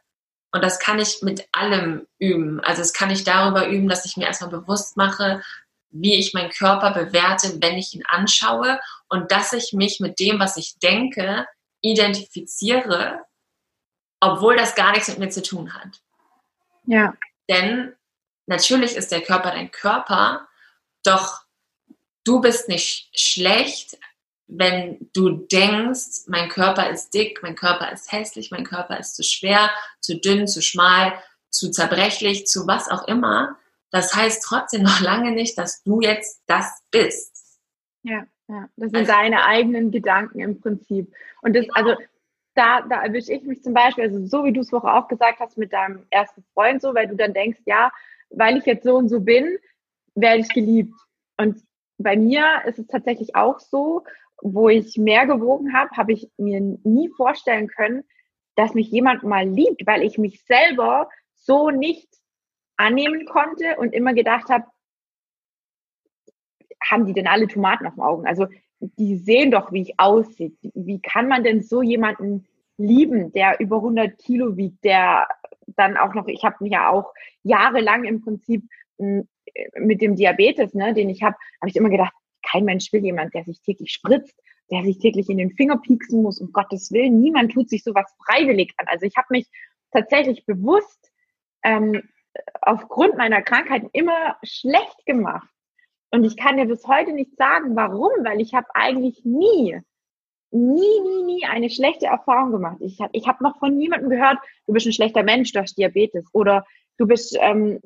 [0.51, 2.60] Und das kann ich mit allem üben.
[2.60, 5.41] Also es kann ich darüber üben, dass ich mir erstmal bewusst mache,
[5.97, 10.39] wie ich meinen Körper bewerte, wenn ich ihn anschaue und dass ich mich mit dem,
[10.39, 11.47] was ich denke,
[11.81, 13.21] identifiziere,
[14.19, 16.01] obwohl das gar nichts mit mir zu tun hat.
[16.86, 17.13] Ja.
[17.49, 17.95] Denn
[18.45, 20.47] natürlich ist der Körper dein Körper,
[21.03, 21.43] doch
[22.25, 23.97] du bist nicht schlecht,
[24.47, 29.23] wenn du denkst, mein Körper ist dick, mein Körper ist hässlich, mein Körper ist zu
[29.23, 31.17] schwer, zu dünn, zu schmal,
[31.49, 33.58] zu zerbrechlich, zu was auch immer,
[33.95, 37.58] das heißt trotzdem noch lange nicht, dass du jetzt das bist.
[38.03, 38.67] Ja, ja.
[38.75, 41.13] das sind also, deine eigenen Gedanken im Prinzip.
[41.41, 41.75] Und das, genau.
[41.75, 41.95] also
[42.55, 45.39] da, da erwische ich mich zum Beispiel, also so wie du es vorher auch gesagt
[45.39, 47.89] hast mit deinem ersten Freund so, weil du dann denkst, ja,
[48.31, 49.58] weil ich jetzt so und so bin,
[50.13, 50.93] werde ich geliebt.
[51.38, 51.63] Und
[51.97, 54.03] bei mir ist es tatsächlich auch so,
[54.41, 58.03] wo ich mehr gewogen habe, habe ich mir nie vorstellen können,
[58.58, 62.10] dass mich jemand mal liebt, weil ich mich selber so nicht
[62.77, 64.65] annehmen konnte und immer gedacht habe,
[66.83, 68.27] haben die denn alle Tomaten auf dem Augen?
[68.27, 68.47] Also
[68.79, 70.51] die sehen doch, wie ich aussehe.
[70.61, 75.27] Wie kann man denn so jemanden lieben, der über 100 Kilo wiegt, der
[75.67, 78.63] dann auch noch, ich habe mich ja auch jahrelang im Prinzip
[78.99, 79.27] hm,
[79.77, 83.33] mit dem Diabetes, ne, den ich habe, habe ich immer gedacht, kein Mensch will jemand,
[83.33, 84.39] der sich täglich spritzt,
[84.71, 87.19] der sich täglich in den Finger pieksen muss, um Gottes Willen.
[87.19, 88.88] Niemand tut sich sowas freiwillig an.
[88.88, 89.47] Also ich habe mich
[89.91, 91.11] tatsächlich bewusst
[91.63, 92.03] ähm,
[92.62, 95.48] aufgrund meiner Krankheit immer schlecht gemacht.
[96.12, 99.80] Und ich kann dir bis heute nicht sagen, warum, weil ich habe eigentlich nie,
[100.52, 102.78] nie, nie, nie eine schlechte Erfahrung gemacht.
[102.80, 105.78] Ich habe ich hab noch von niemandem gehört, du bist ein schlechter Mensch, du hast
[105.78, 106.65] Diabetes oder
[106.98, 107.82] du bist ähm,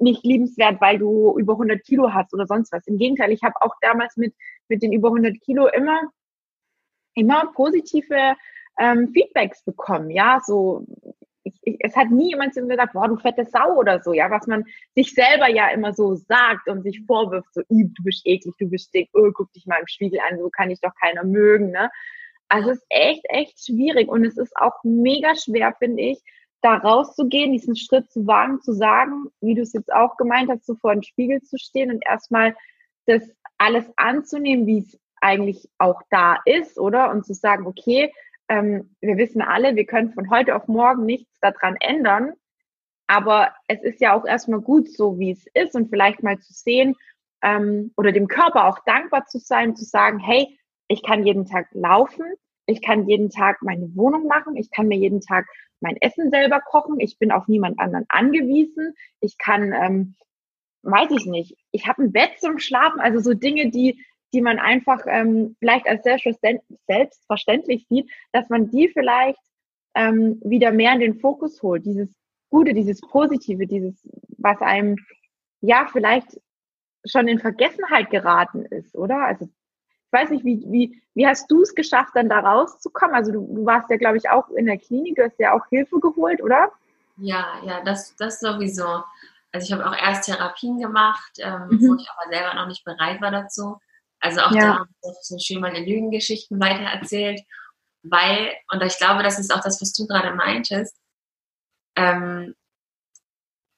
[0.00, 2.86] nicht liebenswert, weil du über 100 Kilo hast oder sonst was.
[2.86, 4.34] Im Gegenteil, ich habe auch damals mit,
[4.68, 6.00] mit den über 100 Kilo immer,
[7.14, 8.34] immer positive
[8.78, 10.10] ähm, Feedbacks bekommen.
[10.10, 10.84] Ja, so
[11.64, 14.30] ich, es hat nie jemand zu mir gesagt, boah, du fette Sau oder so, ja,
[14.30, 18.54] was man sich selber ja immer so sagt und sich vorwirft, so, du bist eklig,
[18.58, 21.24] du bist dick, oh, guck dich mal im Spiegel an, so kann ich doch keiner
[21.24, 21.90] mögen, ne?
[22.48, 26.22] Also es ist echt, echt schwierig und es ist auch mega schwer, finde ich,
[26.60, 30.66] da rauszugehen, diesen Schritt zu wagen, zu sagen, wie du es jetzt auch gemeint hast,
[30.66, 32.54] so vor dem Spiegel zu stehen und erstmal
[33.06, 33.22] das
[33.58, 37.10] alles anzunehmen, wie es eigentlich auch da ist, oder?
[37.10, 38.12] Und zu sagen, okay,
[38.48, 42.34] ähm, wir wissen alle, wir können von heute auf morgen nichts daran ändern.
[43.06, 46.52] Aber es ist ja auch erstmal gut so, wie es ist und vielleicht mal zu
[46.52, 46.94] sehen
[47.42, 51.68] ähm, oder dem Körper auch dankbar zu sein, zu sagen, hey, ich kann jeden Tag
[51.72, 52.24] laufen,
[52.66, 55.46] ich kann jeden Tag meine Wohnung machen, ich kann mir jeden Tag
[55.80, 60.14] mein Essen selber kochen, ich bin auf niemand anderen angewiesen, ich kann, ähm,
[60.82, 64.02] weiß ich nicht, ich habe ein Bett zum Schlafen, also so Dinge, die
[64.34, 69.40] die man einfach ähm, vielleicht als selbstverständlich sieht, dass man die vielleicht
[69.94, 71.86] ähm, wieder mehr in den Fokus holt.
[71.86, 72.12] Dieses
[72.50, 73.94] Gute, dieses Positive, dieses,
[74.38, 74.96] was einem
[75.60, 76.40] ja vielleicht
[77.06, 79.24] schon in Vergessenheit geraten ist, oder?
[79.24, 83.14] Also ich weiß nicht, wie, wie, wie hast du es geschafft, dann da rauszukommen?
[83.14, 85.66] Also du, du warst ja, glaube ich, auch in der Klinik, du hast ja auch
[85.68, 86.70] Hilfe geholt, oder?
[87.16, 89.02] Ja, ja, das, das sowieso.
[89.52, 91.80] Also ich habe auch erst Therapien gemacht, ähm, mhm.
[91.80, 93.78] wo ich aber selber noch nicht bereit war dazu.
[94.24, 94.60] Also auch ja.
[94.60, 97.42] da haben wir so schön meine Lügengeschichten weitererzählt,
[98.02, 100.96] weil, und ich glaube, das ist auch das, was du gerade meintest,
[101.94, 102.54] ähm,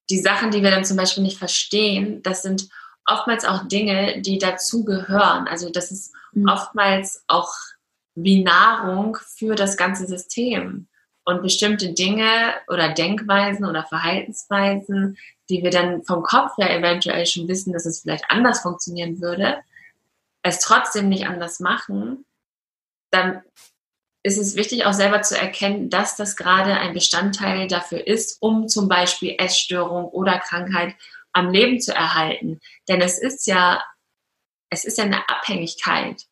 [0.09, 2.68] die Sachen, die wir dann zum Beispiel nicht verstehen, das sind
[3.06, 5.48] oftmals auch Dinge, die dazugehören.
[5.48, 6.48] Also das ist mhm.
[6.48, 7.52] oftmals auch
[8.14, 10.87] wie Nahrung für das ganze System.
[11.24, 15.18] Und bestimmte Dinge oder Denkweisen oder Verhaltensweisen,
[15.50, 19.56] die wir dann vom Kopf her eventuell schon wissen, dass es vielleicht anders funktionieren würde,
[20.48, 22.24] es trotzdem nicht anders machen,
[23.11, 23.42] dann
[24.22, 28.68] ist es wichtig, auch selber zu erkennen, dass das gerade ein Bestandteil dafür ist, um
[28.68, 30.94] zum Beispiel Essstörung oder Krankheit
[31.32, 32.61] am Leben zu erhalten.
[32.88, 33.85] Denn es ist ja,
[34.70, 36.22] es ist ja eine Abhängigkeit.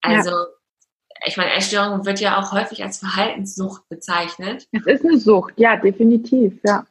[0.00, 0.46] Also, ja.
[1.26, 4.68] ich meine, Essstörung wird ja auch häufig als Verhaltenssucht bezeichnet.
[4.70, 6.86] Es ist eine Sucht, ja, definitiv, ja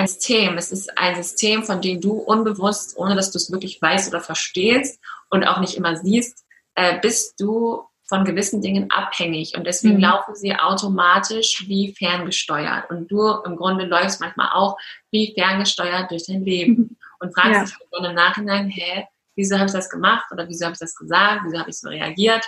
[0.00, 0.58] ein System.
[0.58, 4.20] Es ist ein System, von dem du unbewusst, ohne dass du es wirklich weißt oder
[4.20, 9.94] verstehst und auch nicht immer siehst, äh, bist du von gewissen Dingen abhängig und deswegen
[9.94, 10.00] mhm.
[10.00, 12.90] laufen sie automatisch wie ferngesteuert.
[12.90, 14.76] Und du im Grunde läufst manchmal auch
[15.12, 16.96] wie ferngesteuert durch dein Leben mhm.
[17.20, 17.64] und fragst ja.
[17.64, 20.96] dich dann im Nachhinein, hä, wieso habe ich das gemacht oder wieso habe ich das
[20.96, 22.44] gesagt, wieso habe ich so reagiert?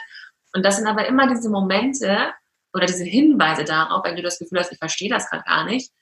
[0.52, 2.32] Und das sind aber immer diese Momente
[2.74, 5.92] oder diese Hinweise darauf, wenn du das Gefühl hast, ich verstehe das gerade gar nicht,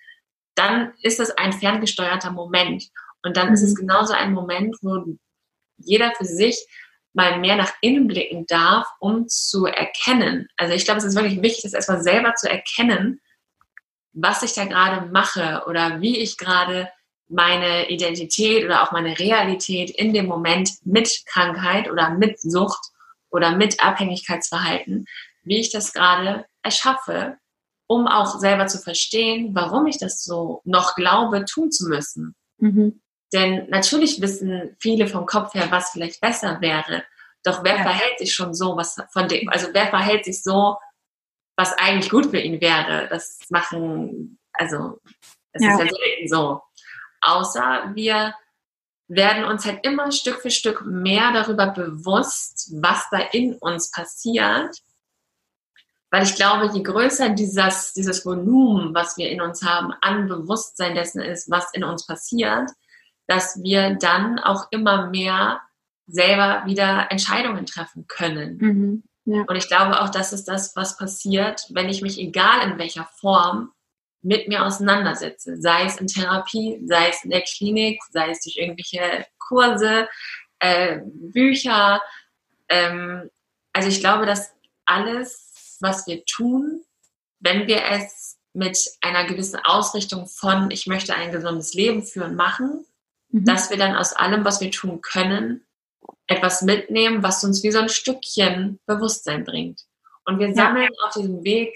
[0.54, 2.88] dann ist es ein ferngesteuerter Moment.
[3.22, 3.54] Und dann mhm.
[3.54, 3.86] ist es mhm.
[3.86, 5.04] genauso ein Moment, wo
[5.78, 6.66] jeder für sich
[7.12, 10.48] mal mehr nach innen blicken darf, um zu erkennen.
[10.56, 13.20] Also ich glaube, es ist wirklich wichtig, das erstmal selber zu erkennen,
[14.12, 16.88] was ich da gerade mache oder wie ich gerade
[17.28, 22.90] meine Identität oder auch meine Realität in dem Moment mit Krankheit oder mit Sucht
[23.30, 25.06] oder mit Abhängigkeitsverhalten,
[25.44, 27.36] wie ich das gerade erschaffe
[27.90, 32.36] um auch selber zu verstehen, warum ich das so noch glaube, tun zu müssen.
[32.58, 33.02] Mhm.
[33.32, 37.02] Denn natürlich wissen viele vom Kopf her, was vielleicht besser wäre.
[37.42, 37.82] Doch wer ja.
[37.82, 40.76] verhält sich schon so, was von dem, also wer verhält sich so,
[41.56, 43.08] was eigentlich gut für ihn wäre?
[43.08, 45.00] Das machen, also,
[45.52, 45.72] das ja.
[45.72, 46.60] ist ja selten so.
[47.22, 48.36] Außer wir
[49.08, 54.76] werden uns halt immer Stück für Stück mehr darüber bewusst, was da in uns passiert
[56.10, 60.94] weil ich glaube, je größer dieses, dieses Volumen, was wir in uns haben, an Bewusstsein
[60.94, 62.70] dessen ist, was in uns passiert,
[63.26, 65.60] dass wir dann auch immer mehr
[66.08, 68.56] selber wieder Entscheidungen treffen können.
[68.58, 69.44] Mhm, ja.
[69.46, 73.08] Und ich glaube auch, das ist das, was passiert, wenn ich mich, egal in welcher
[73.20, 73.72] Form,
[74.22, 75.56] mit mir auseinandersetze.
[75.60, 80.08] Sei es in Therapie, sei es in der Klinik, sei es durch irgendwelche Kurse,
[80.58, 82.02] äh, Bücher.
[82.68, 83.30] Ähm,
[83.72, 84.52] also ich glaube, dass
[84.84, 85.49] alles
[85.80, 86.82] was wir tun,
[87.40, 92.84] wenn wir es mit einer gewissen Ausrichtung von, ich möchte ein gesundes Leben führen, machen,
[93.30, 93.44] mhm.
[93.44, 95.64] dass wir dann aus allem, was wir tun können,
[96.26, 99.82] etwas mitnehmen, was uns wie so ein Stückchen Bewusstsein bringt.
[100.24, 101.06] Und wir sammeln ja.
[101.06, 101.72] auf diesem Weg,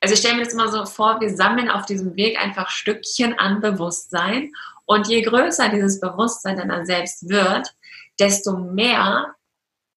[0.00, 3.38] Also ich stelle mir das immer so vor, wir sammeln auf diesem Weg einfach Stückchen
[3.38, 4.52] an Bewusstsein.
[4.84, 7.74] Und je größer dieses Bewusstsein dann selbst wird,
[8.18, 9.34] desto mehr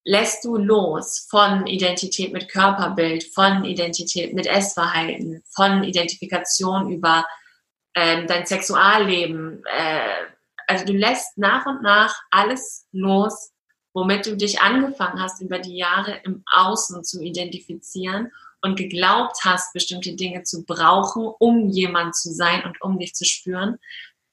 [0.06, 7.26] lässt du los von Identität mit Körperbild, von Identität mit Essverhalten, von Identifikation über
[7.94, 9.64] äh, dein Sexualleben.
[9.66, 10.26] Äh,
[10.68, 13.52] also du lässt nach und nach alles los,
[13.94, 19.74] womit du dich angefangen hast, über die Jahre im Außen zu identifizieren und geglaubt hast,
[19.74, 23.78] bestimmte Dinge zu brauchen, um jemand zu sein und um dich zu spüren.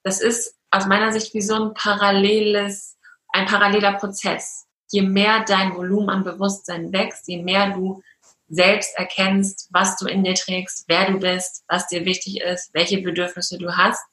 [0.02, 2.96] Das ist aus meiner Sicht wie so ein paralleles,
[3.32, 4.66] ein paralleler Prozess.
[4.90, 8.02] Je mehr dein Volumen an Bewusstsein wächst, je mehr du
[8.48, 13.00] selbst erkennst, was du in dir trägst, wer du bist, was dir wichtig ist, welche
[13.00, 14.04] Bedürfnisse du hast,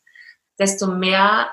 [0.59, 1.51] desto mehr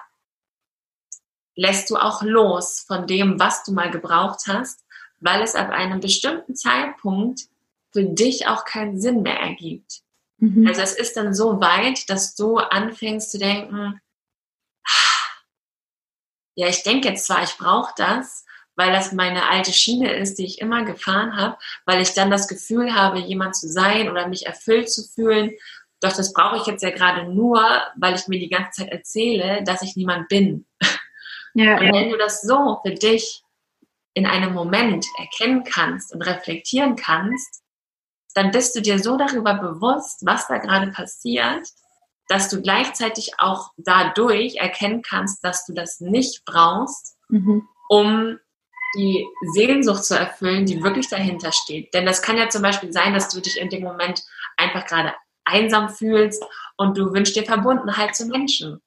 [1.56, 4.84] lässt du auch los von dem, was du mal gebraucht hast,
[5.20, 7.42] weil es ab einem bestimmten Zeitpunkt
[7.92, 10.02] für dich auch keinen Sinn mehr ergibt.
[10.38, 10.66] Mhm.
[10.66, 14.00] Also es ist dann so weit, dass du anfängst zu denken,
[16.56, 18.44] ja, ich denke jetzt zwar, ich brauche das,
[18.76, 21.56] weil das meine alte Schiene ist, die ich immer gefahren habe,
[21.86, 25.52] weil ich dann das Gefühl habe, jemand zu sein oder mich erfüllt zu fühlen.
[26.00, 27.64] Doch das brauche ich jetzt ja gerade nur,
[27.96, 30.66] weil ich mir die ganze Zeit erzähle, dass ich niemand bin.
[31.54, 33.44] Ja, und wenn du das so für dich
[34.12, 37.62] in einem Moment erkennen kannst und reflektieren kannst,
[38.34, 41.68] dann bist du dir so darüber bewusst, was da gerade passiert,
[42.28, 47.68] dass du gleichzeitig auch dadurch erkennen kannst, dass du das nicht brauchst, mhm.
[47.88, 48.38] um
[48.94, 51.92] die Sehnsucht zu erfüllen, die wirklich dahinter steht.
[51.94, 54.22] Denn das kann ja zum Beispiel sein, dass du dich in dem Moment
[54.56, 55.12] einfach gerade
[55.44, 56.44] einsam fühlst
[56.76, 58.80] und du wünschst dir Verbundenheit zu Menschen.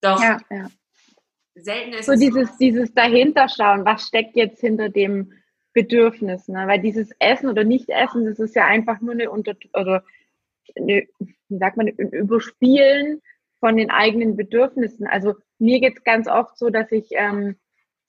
[0.00, 0.68] Doch ja, ja.
[1.54, 5.32] selten ist so es dieses, so, dieses dahinterschauen, was steckt jetzt hinter dem
[5.72, 6.66] Bedürfnis, ne?
[6.66, 10.04] weil dieses Essen oder Nicht-Essen, das ist ja einfach nur eine, Unter oder
[10.76, 13.22] eine, wie sagt man, ein Überspielen
[13.60, 15.06] von den eigenen Bedürfnissen.
[15.06, 17.56] Also mir geht es ganz oft so, dass ich ähm,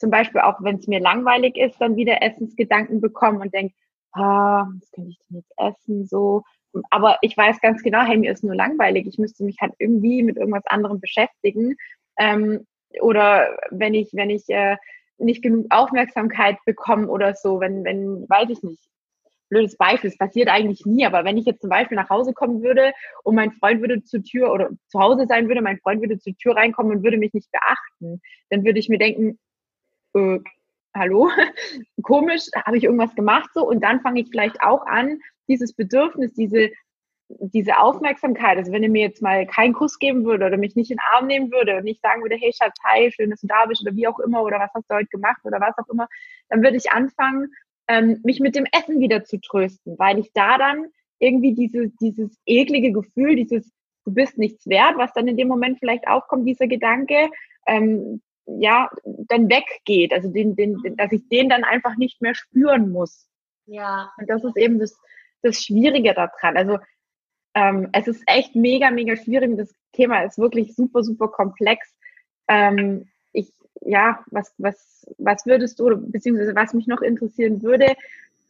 [0.03, 3.73] zum Beispiel auch, wenn es mir langweilig ist, dann wieder Essensgedanken bekomme und denke,
[4.11, 6.43] ah, was könnte ich denn jetzt essen, so.
[6.89, 9.07] Aber ich weiß ganz genau, hey, mir ist nur langweilig.
[9.07, 11.77] Ich müsste mich halt irgendwie mit irgendwas anderem beschäftigen.
[12.17, 12.67] Ähm,
[12.99, 14.75] oder wenn ich, wenn ich äh,
[15.19, 18.83] nicht genug Aufmerksamkeit bekommen oder so, wenn, wenn, weiß ich nicht,
[19.47, 22.61] blödes Beispiel, es passiert eigentlich nie, aber wenn ich jetzt zum Beispiel nach Hause kommen
[22.61, 22.91] würde
[23.23, 26.35] und mein Freund würde zur Tür oder zu Hause sein würde, mein Freund würde zur
[26.35, 29.39] Tür reinkommen und würde mich nicht beachten, dann würde ich mir denken,
[30.13, 30.39] äh,
[30.95, 31.29] hallo,
[32.03, 33.67] komisch, habe ich irgendwas gemacht so?
[33.67, 36.69] Und dann fange ich vielleicht auch an, dieses Bedürfnis, diese
[37.39, 40.91] diese Aufmerksamkeit, also wenn er mir jetzt mal keinen Kuss geben würde oder mich nicht
[40.91, 43.47] in den Arm nehmen würde und nicht sagen würde, hey Schatz, hi, schön, dass du
[43.47, 45.89] da bist oder wie auch immer oder was hast du heute gemacht oder was auch
[45.91, 46.07] immer,
[46.49, 47.51] dann würde ich anfangen,
[47.87, 50.87] ähm, mich mit dem Essen wieder zu trösten, weil ich da dann
[51.19, 53.71] irgendwie diese, dieses eklige Gefühl, dieses
[54.05, 57.29] du bist nichts wert, was dann in dem Moment vielleicht aufkommt, dieser Gedanke,
[57.67, 62.91] ähm, ja, dann weggeht, also den, den, dass ich den dann einfach nicht mehr spüren
[62.91, 63.27] muss.
[63.65, 64.11] Ja.
[64.17, 64.99] Und das ist eben das,
[65.41, 66.57] das Schwierige daran.
[66.57, 66.79] Also
[67.55, 69.57] ähm, es ist echt mega, mega schwierig.
[69.57, 71.95] Das Thema ist wirklich super, super komplex.
[72.47, 73.51] Ähm, ich,
[73.81, 77.95] ja, was, was, was würdest du, beziehungsweise was mich noch interessieren würde,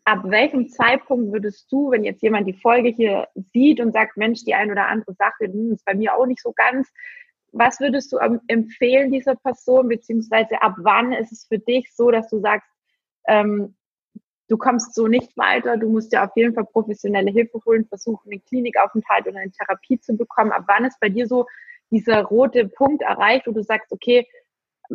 [0.06, 4.44] ab welchem Zeitpunkt würdest du, wenn jetzt jemand die Folge hier sieht und sagt, Mensch,
[4.44, 6.92] die ein oder andere Sache hm, ist bei mir auch nicht so ganz,
[7.54, 12.30] was würdest du empfehlen dieser Person, beziehungsweise ab wann ist es für dich so, dass
[12.30, 12.68] du sagst,
[13.28, 13.76] ähm,
[14.50, 18.32] du kommst so nicht weiter, du musst dir auf jeden Fall professionelle Hilfe holen, versuchen,
[18.32, 20.52] einen Klinikaufenthalt oder eine Therapie zu bekommen.
[20.52, 21.46] Ab wann ist bei dir so
[21.92, 24.28] dieser rote Punkt erreicht, wo du sagst, okay,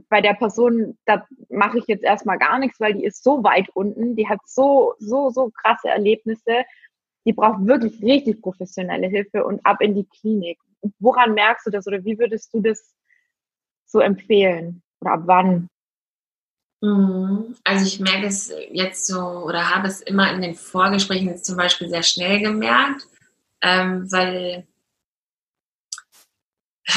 [0.08, 3.68] bei der Person, da mache ich jetzt erstmal gar nichts, weil die ist so weit
[3.70, 6.64] unten, die hat so, so, so krasse Erlebnisse,
[7.24, 10.58] die braucht wirklich richtig professionelle Hilfe und ab in die Klinik.
[10.98, 12.94] Woran merkst du das oder wie würdest du das
[13.86, 15.68] so empfehlen oder ab wann?
[16.80, 17.56] Mhm.
[17.64, 21.56] Also ich merke es jetzt so oder habe es immer in den Vorgesprächen jetzt zum
[21.56, 23.06] Beispiel sehr schnell gemerkt,
[23.62, 24.66] ähm, weil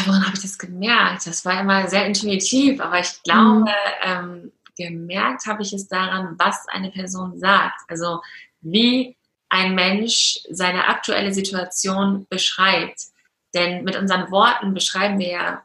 [0.06, 1.28] woran habe ich das gemerkt?
[1.28, 3.68] Das war immer sehr intuitiv, aber ich glaube, mhm.
[4.04, 7.82] ähm, gemerkt habe ich es daran, was eine Person sagt.
[7.88, 8.22] Also
[8.62, 9.18] wie
[9.50, 13.11] ein Mensch seine aktuelle Situation beschreibt.
[13.54, 15.64] Denn mit unseren Worten beschreiben wir ja,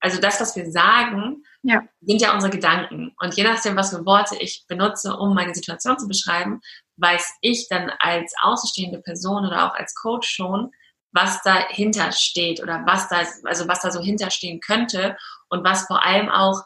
[0.00, 1.82] also das, was wir sagen, ja.
[2.02, 3.14] sind ja unsere Gedanken.
[3.18, 6.60] Und je nachdem, was für Worte ich benutze, um meine Situation zu beschreiben,
[6.96, 10.70] weiß ich dann als außenstehende Person oder auch als Coach schon,
[11.12, 15.16] was dahinter steht oder was da, also was da so hinterstehen könnte
[15.48, 16.62] und was vor allem auch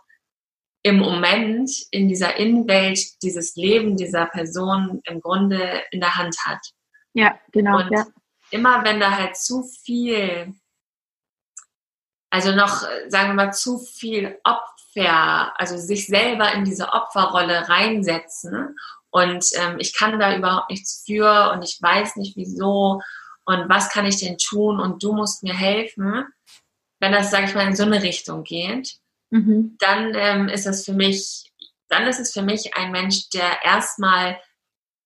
[0.83, 6.61] im Moment in dieser Innenwelt dieses Leben dieser Person im Grunde in der Hand hat.
[7.13, 7.79] Ja, genau.
[7.79, 8.07] Und ja.
[8.51, 10.55] Immer wenn da halt zu viel,
[12.31, 18.77] also noch, sagen wir mal, zu viel Opfer, also sich selber in diese Opferrolle reinsetzen
[19.11, 23.01] und ähm, ich kann da überhaupt nichts für und ich weiß nicht wieso
[23.45, 26.27] und was kann ich denn tun und du musst mir helfen,
[27.01, 28.99] wenn das, sage ich mal, in so eine Richtung geht,
[29.31, 29.77] mhm.
[29.79, 31.51] dann ähm, ist es für mich,
[31.89, 34.41] dann ist es für mich ein Mensch, der erstmal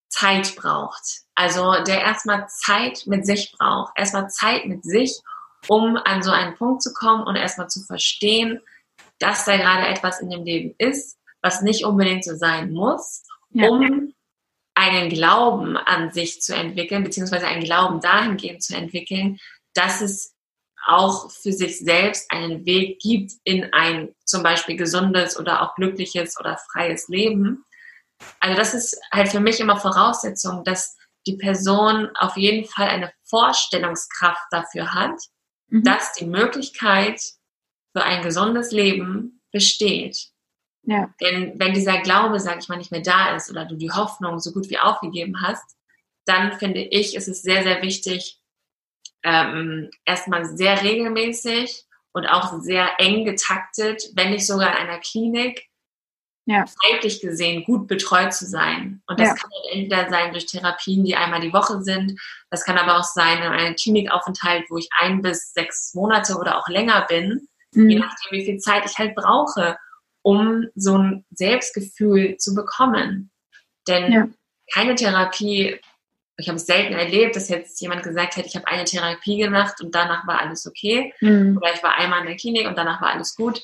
[0.09, 1.22] Zeit braucht.
[1.35, 5.21] Also der erstmal Zeit mit sich braucht, erstmal Zeit mit sich,
[5.69, 8.61] um an so einen Punkt zu kommen und erstmal zu verstehen,
[9.19, 13.69] dass da gerade etwas in dem Leben ist, was nicht unbedingt so sein muss, ja.
[13.69, 14.13] um
[14.75, 19.39] einen Glauben an sich zu entwickeln, beziehungsweise einen Glauben dahingehend zu entwickeln,
[19.75, 20.35] dass es
[20.85, 26.39] auch für sich selbst einen Weg gibt in ein zum Beispiel gesundes oder auch glückliches
[26.41, 27.65] oder freies Leben.
[28.41, 30.97] Also das ist halt für mich immer Voraussetzung, dass
[31.27, 35.21] die Person auf jeden Fall eine Vorstellungskraft dafür hat,
[35.69, 35.83] mhm.
[35.85, 37.21] dass die Möglichkeit
[37.93, 40.33] für ein gesundes Leben besteht.
[40.85, 41.15] Ja.
[41.21, 44.41] Denn wenn dieser Glaube, sage ich mal, nicht mehr da ist oder du die Hoffnung
[44.41, 45.77] so gut wie aufgegeben hast,
[46.25, 48.41] dann finde ich, ist es sehr, sehr wichtig,
[49.23, 55.69] ähm, erstmal sehr regelmäßig und auch sehr eng getaktet, wenn nicht sogar in einer Klinik,
[56.53, 56.65] ja.
[56.67, 59.03] zeitlich gesehen gut betreut zu sein.
[59.07, 59.35] Und das ja.
[59.35, 62.21] kann halt entweder sein durch Therapien, die einmal die Woche sind.
[62.51, 66.59] Das kann aber auch sein in einem Klinikaufenthalt, wo ich ein bis sechs Monate oder
[66.59, 67.89] auch länger bin, mhm.
[67.89, 69.77] je nachdem, wie viel Zeit ich halt brauche,
[70.23, 73.31] um so ein Selbstgefühl zu bekommen.
[73.89, 74.29] Denn ja.
[74.73, 75.81] keine Therapie
[76.43, 79.81] ich habe es selten erlebt, dass jetzt jemand gesagt hat, ich habe eine Therapie gemacht
[79.81, 81.13] und danach war alles okay.
[81.21, 81.57] Mhm.
[81.57, 83.63] Oder ich war einmal in der Klinik und danach war alles gut.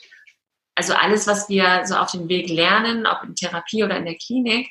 [0.79, 4.15] Also alles, was wir so auf dem Weg lernen, ob in Therapie oder in der
[4.15, 4.71] Klinik,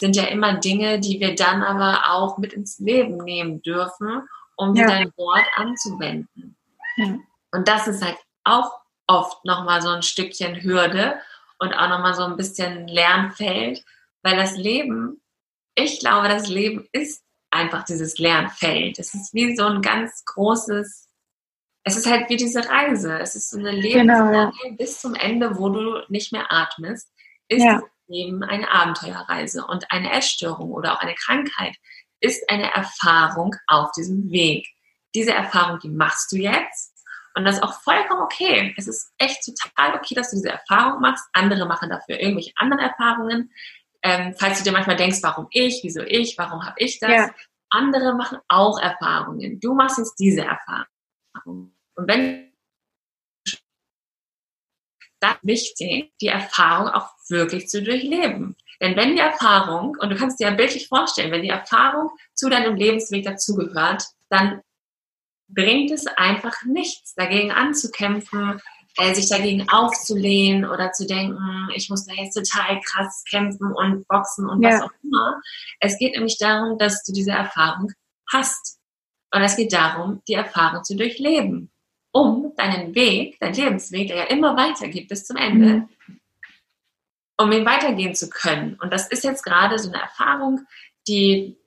[0.00, 4.74] sind ja immer Dinge, die wir dann aber auch mit ins Leben nehmen dürfen, um
[4.74, 4.88] ja.
[4.88, 6.56] dein Wort anzuwenden.
[6.96, 7.18] Ja.
[7.52, 8.72] Und das ist halt auch
[9.06, 11.20] oft nochmal so ein Stückchen Hürde
[11.60, 13.84] und auch nochmal so ein bisschen Lernfeld,
[14.24, 15.22] weil das Leben,
[15.76, 18.98] ich glaube, das Leben ist einfach dieses Lernfeld.
[18.98, 21.08] Es ist wie so ein ganz großes,
[21.84, 23.18] es ist halt wie diese Reise.
[23.18, 27.12] Es ist so eine Lebensreise genau, bis zum Ende, wo du nicht mehr atmest,
[27.48, 27.82] ist ja.
[28.06, 29.66] Leben eine Abenteuerreise.
[29.66, 31.76] Und eine Essstörung oder auch eine Krankheit
[32.20, 34.66] ist eine Erfahrung auf diesem Weg.
[35.14, 36.94] Diese Erfahrung, die machst du jetzt.
[37.36, 38.74] Und das ist auch vollkommen okay.
[38.78, 41.24] Es ist echt total okay, dass du diese Erfahrung machst.
[41.32, 43.52] Andere machen dafür irgendwelche anderen Erfahrungen.
[44.02, 47.10] Ähm, falls du dir manchmal denkst, warum ich, wieso ich, warum habe ich das?
[47.10, 47.30] Ja.
[47.70, 49.60] Andere machen auch Erfahrungen.
[49.60, 51.73] Du machst jetzt diese Erfahrung.
[51.96, 52.54] Und wenn
[55.24, 58.56] dann wichtig, die Erfahrung auch wirklich zu durchleben.
[58.80, 62.50] Denn wenn die Erfahrung, und du kannst dir ja bildlich vorstellen, wenn die Erfahrung zu
[62.50, 64.60] deinem Lebensweg dazugehört, dann
[65.48, 68.60] bringt es einfach nichts, dagegen anzukämpfen,
[68.96, 74.06] äh, sich dagegen aufzulehnen oder zu denken, ich muss da jetzt total krass kämpfen und
[74.08, 74.70] boxen und ja.
[74.70, 75.40] was auch immer.
[75.80, 77.92] Es geht nämlich darum, dass du diese Erfahrung
[78.30, 78.78] hast.
[79.32, 81.72] Und es geht darum, die Erfahrung zu durchleben,
[82.14, 86.20] um deinen Weg, deinen Lebensweg, der ja immer weitergeht bis zum Ende, mhm.
[87.36, 88.78] um ihn weitergehen zu können.
[88.80, 90.60] Und das ist jetzt gerade so eine Erfahrung,
[91.08, 91.58] die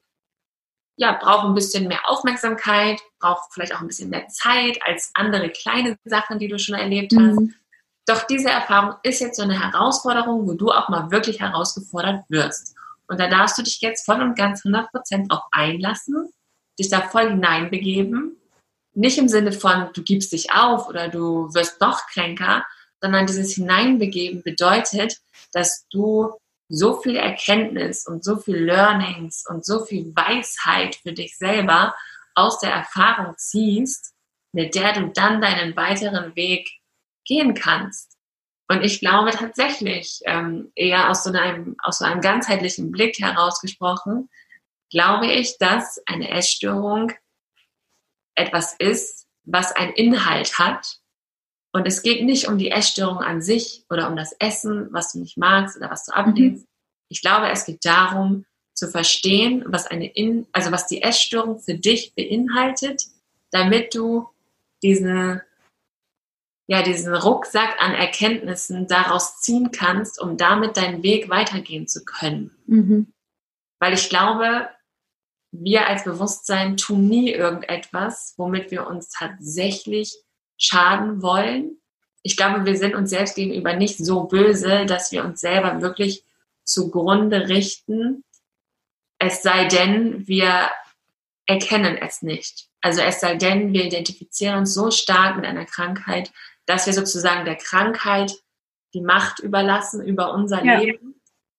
[0.96, 5.50] ja, braucht ein bisschen mehr Aufmerksamkeit, braucht vielleicht auch ein bisschen mehr Zeit als andere
[5.50, 7.40] kleine Sachen, die du schon erlebt hast.
[7.40, 7.54] Mhm.
[8.08, 12.74] Doch diese Erfahrung ist jetzt so eine Herausforderung, wo du auch mal wirklich herausgefordert wirst.
[13.08, 16.30] Und da darfst du dich jetzt voll und ganz 100% auch einlassen,
[16.80, 18.37] dich da voll hineinbegeben.
[18.98, 22.66] Nicht im Sinne von, du gibst dich auf oder du wirst noch kränker,
[23.00, 25.18] sondern dieses Hineinbegeben bedeutet,
[25.54, 26.34] dass du
[26.68, 31.94] so viel Erkenntnis und so viel Learnings und so viel Weisheit für dich selber
[32.34, 34.16] aus der Erfahrung ziehst,
[34.52, 36.68] mit der du dann deinen weiteren Weg
[37.24, 38.18] gehen kannst.
[38.68, 44.28] Und ich glaube tatsächlich, ähm, eher aus so, einem, aus so einem ganzheitlichen Blick herausgesprochen,
[44.90, 47.12] glaube ich, dass eine Essstörung
[48.38, 51.00] etwas ist, was einen Inhalt hat
[51.74, 55.20] und es geht nicht um die Essstörung an sich oder um das Essen, was du
[55.20, 56.64] nicht magst oder was du ablehnst.
[56.64, 56.68] Mhm.
[57.10, 61.76] Ich glaube, es geht darum, zu verstehen, was eine In also was die Essstörung für
[61.76, 63.04] dich beinhaltet,
[63.52, 64.30] damit du
[64.84, 65.44] diese
[66.70, 72.58] ja, diesen Rucksack an Erkenntnissen daraus ziehen kannst, um damit deinen Weg weitergehen zu können.
[72.66, 73.14] Mhm.
[73.80, 74.68] Weil ich glaube,
[75.52, 80.16] wir als Bewusstsein tun nie irgendetwas, womit wir uns tatsächlich
[80.58, 81.78] schaden wollen.
[82.24, 86.24] Ich glaube, wir sind uns selbst gegenüber nicht so böse, dass wir uns selber wirklich
[86.64, 88.24] zugrunde richten.
[89.20, 90.70] Es sei denn, wir
[91.46, 92.68] erkennen es nicht.
[92.82, 96.32] Also es sei denn, wir identifizieren uns so stark mit einer Krankheit,
[96.66, 98.34] dass wir sozusagen der Krankheit
[98.94, 100.80] die Macht überlassen über unser ja.
[100.80, 101.17] Leben.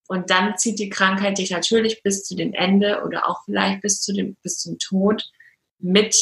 [0.09, 4.01] Und dann zieht die Krankheit dich natürlich bis zu dem Ende oder auch vielleicht bis,
[4.01, 5.31] zu dem, bis zum Tod
[5.79, 6.17] mit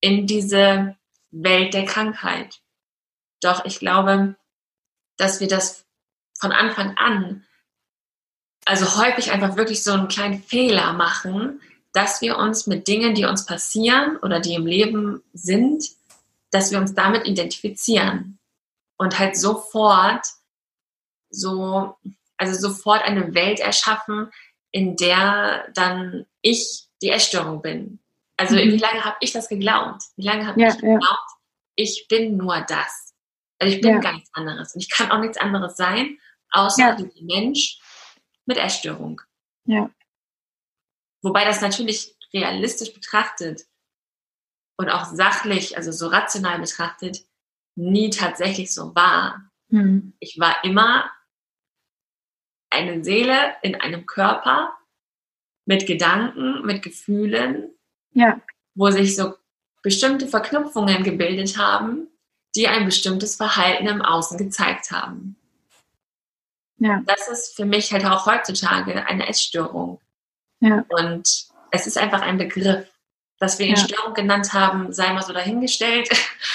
[0.00, 0.96] in diese
[1.32, 2.60] Welt der Krankheit.
[3.40, 4.36] Doch ich glaube,
[5.16, 5.84] dass wir das
[6.38, 7.44] von Anfang an,
[8.64, 11.60] also häufig einfach wirklich so einen kleinen Fehler machen,
[11.92, 15.84] dass wir uns mit Dingen, die uns passieren oder die im Leben sind,
[16.50, 18.38] dass wir uns damit identifizieren
[18.96, 20.26] und halt sofort
[21.28, 21.96] so,
[22.42, 24.32] also sofort eine Welt erschaffen,
[24.72, 28.00] in der dann ich die Essstörung bin.
[28.36, 28.72] Also mhm.
[28.72, 30.02] wie lange habe ich das geglaubt?
[30.16, 31.36] Wie lange habe ja, ich geglaubt, ja.
[31.76, 33.14] ich bin nur das?
[33.60, 33.98] Also ich bin ja.
[34.00, 34.74] gar nichts anderes.
[34.74, 36.18] Und ich kann auch nichts anderes sein,
[36.50, 37.78] außer ein Mensch
[38.44, 39.20] mit Essstörung.
[39.66, 39.88] Ja.
[41.22, 43.66] Wobei das natürlich realistisch betrachtet
[44.76, 47.20] und auch sachlich, also so rational betrachtet,
[47.76, 49.48] nie tatsächlich so war.
[49.68, 50.14] Mhm.
[50.18, 51.08] Ich war immer
[52.72, 54.72] eine Seele in einem Körper
[55.64, 57.70] mit Gedanken, mit Gefühlen,
[58.12, 58.40] ja.
[58.74, 59.34] wo sich so
[59.82, 62.08] bestimmte Verknüpfungen gebildet haben,
[62.54, 65.36] die ein bestimmtes Verhalten im Außen gezeigt haben.
[66.78, 67.00] Ja.
[67.06, 70.00] Das ist für mich halt auch heutzutage eine Essstörung.
[70.60, 70.84] Ja.
[70.88, 72.88] Und es ist einfach ein Begriff.
[73.38, 73.80] Dass wir ihn ja.
[73.82, 76.08] Störung genannt haben, sei mal so dahingestellt.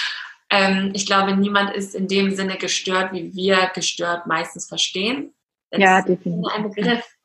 [0.49, 5.33] ähm, ich glaube, niemand ist in dem Sinne gestört, wie wir gestört meistens verstehen.
[5.69, 6.45] Das ja, definitiv.
[6.45, 7.17] ist ein Begriff.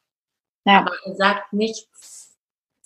[0.65, 0.81] Ja.
[0.81, 2.39] Aber er sagt nichts,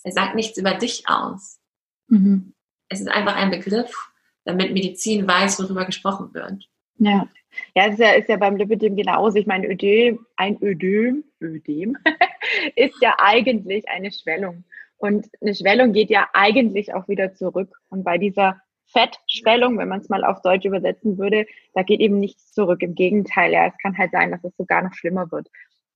[0.03, 1.59] er sagt nichts über dich aus.
[2.07, 2.53] Mhm.
[2.89, 4.11] Es ist einfach ein Begriff,
[4.45, 6.69] damit Medizin weiß, worüber gesprochen wird.
[6.99, 7.27] Ja.
[7.75, 9.37] Ja, ist ja, ist ja beim Lipidem genauso.
[9.37, 11.97] Ich meine, Ödem, ein Ödem, Ödem
[12.75, 14.63] ist ja eigentlich eine Schwellung.
[14.97, 17.75] Und eine Schwellung geht ja eigentlich auch wieder zurück.
[17.89, 18.61] Und bei dieser
[18.91, 22.81] Fettschwellung, wenn man es mal auf Deutsch übersetzen würde, da geht eben nichts zurück.
[22.81, 25.47] Im Gegenteil, ja, es kann halt sein, dass es sogar noch schlimmer wird.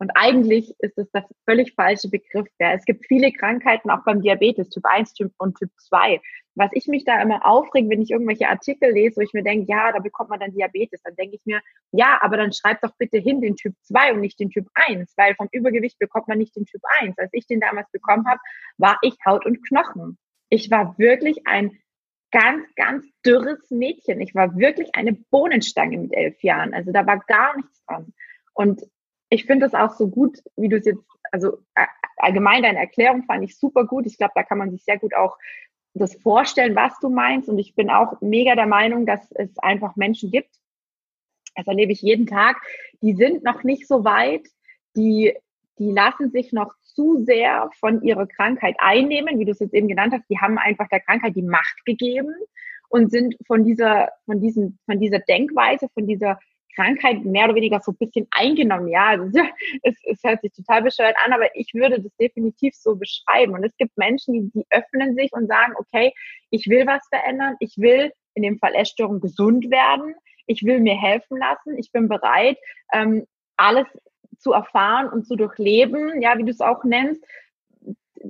[0.02, 2.48] Und eigentlich ist es der völlig falsche Begriff.
[2.60, 2.74] Ja.
[2.74, 6.20] Es gibt viele Krankheiten, auch beim Diabetes, Typ 1 typ und Typ 2.
[6.56, 9.72] Was ich mich da immer aufrege, wenn ich irgendwelche Artikel lese, wo ich mir denke,
[9.72, 11.62] ja, da bekommt man dann Diabetes, dann denke ich mir,
[11.92, 15.14] ja, aber dann schreibt doch bitte hin den Typ 2 und nicht den Typ 1,
[15.18, 17.20] weil vom Übergewicht bekommt man nicht den Typ 1.
[17.20, 18.40] Als ich den damals bekommen habe,
[18.78, 20.18] war ich Haut und Knochen.
[20.50, 21.78] Ich war wirklich ein
[22.32, 24.22] ganz, ganz dürres Mädchen.
[24.22, 26.74] Ich war wirklich eine Bohnenstange mit elf Jahren.
[26.74, 28.14] Also da war gar nichts dran.
[28.54, 28.82] Und
[29.30, 31.60] ich finde es auch so gut, wie du es jetzt, also
[32.18, 34.06] allgemein deine Erklärung fand ich super gut.
[34.06, 35.38] Ich glaube, da kann man sich sehr gut auch
[35.94, 37.50] das vorstellen, was du meinst.
[37.50, 40.56] Und ich bin auch mega der Meinung, dass es einfach Menschen gibt,
[41.56, 42.62] das erlebe ich jeden Tag,
[43.02, 44.48] die sind noch nicht so weit,
[44.96, 45.36] die,
[45.80, 49.88] die lassen sich noch zu sehr von ihrer Krankheit einnehmen, wie du es jetzt eben
[49.88, 50.30] genannt hast.
[50.30, 52.34] Die haben einfach der Krankheit die Macht gegeben
[52.90, 56.40] und sind von dieser, von diesem, von dieser Denkweise, von dieser
[56.76, 58.88] Krankheit mehr oder weniger so ein bisschen eingenommen.
[58.88, 59.30] Ja, also
[59.84, 63.54] es, es hört sich total bescheuert an, aber ich würde das definitiv so beschreiben.
[63.54, 66.14] Und es gibt Menschen, die, die öffnen sich und sagen, okay,
[66.50, 70.16] ich will was verändern, ich will in dem Fall Essstörung gesund werden,
[70.48, 72.58] ich will mir helfen lassen, ich bin bereit,
[72.94, 73.26] ähm,
[73.58, 73.88] alles
[74.42, 77.24] zu erfahren und zu durchleben, ja, wie du es auch nennst,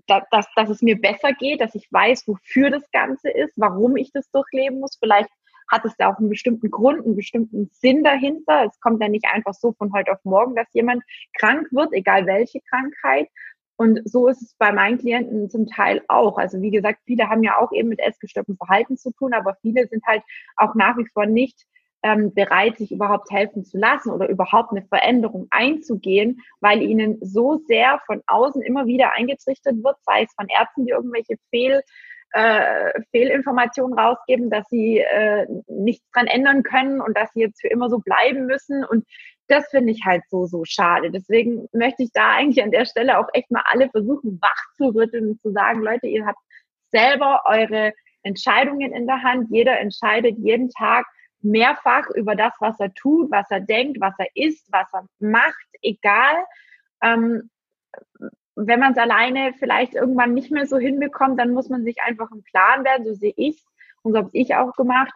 [0.07, 3.97] dass, dass, dass es mir besser geht, dass ich weiß, wofür das Ganze ist, warum
[3.97, 4.97] ich das durchleben muss.
[4.99, 5.29] Vielleicht
[5.69, 8.65] hat es da auch einen bestimmten Grund, einen bestimmten Sinn dahinter.
[8.65, 11.03] Es kommt ja nicht einfach so von heute auf morgen, dass jemand
[11.37, 13.29] krank wird, egal welche Krankheit.
[13.77, 16.37] Und so ist es bei meinen Klienten zum Teil auch.
[16.37, 19.87] Also wie gesagt, viele haben ja auch eben mit essgestörtem Verhalten zu tun, aber viele
[19.87, 20.23] sind halt
[20.57, 21.65] auch nach wie vor nicht
[22.03, 27.61] ähm, bereit, sich überhaupt helfen zu lassen oder überhaupt eine Veränderung einzugehen, weil ihnen so
[27.67, 31.81] sehr von außen immer wieder eingetrichtert wird, sei es von Ärzten, die irgendwelche Fehl
[32.33, 37.67] äh, Fehlinformationen rausgeben, dass sie äh, nichts dran ändern können und dass sie jetzt für
[37.67, 38.85] immer so bleiben müssen.
[38.85, 39.05] Und
[39.47, 41.11] das finde ich halt so, so schade.
[41.11, 44.95] Deswegen möchte ich da eigentlich an der Stelle auch echt mal alle versuchen, wach zu
[44.95, 46.39] rütteln und zu sagen, Leute, ihr habt
[46.89, 47.93] selber eure
[48.23, 49.47] Entscheidungen in der Hand.
[49.49, 51.05] Jeder entscheidet jeden Tag
[51.43, 55.67] mehrfach über das, was er tut, was er denkt, was er isst, was er macht,
[55.81, 56.45] egal.
[57.01, 57.49] Ähm,
[58.55, 62.29] wenn man es alleine vielleicht irgendwann nicht mehr so hinbekommt, dann muss man sich einfach
[62.31, 63.63] im Plan werden, so sehe ich
[64.03, 65.13] und so habe ich auch gemacht.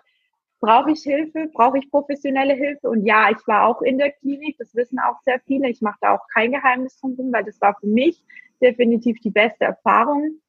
[0.62, 1.50] Brauche ich Hilfe?
[1.54, 2.90] Brauche ich professionelle Hilfe?
[2.90, 5.70] Und ja, ich war auch in der Klinik, das wissen auch sehr viele.
[5.70, 8.24] Ich mache da auch kein Geheimnis drum, weil das war für mich
[8.62, 10.40] definitiv die beste Erfahrung,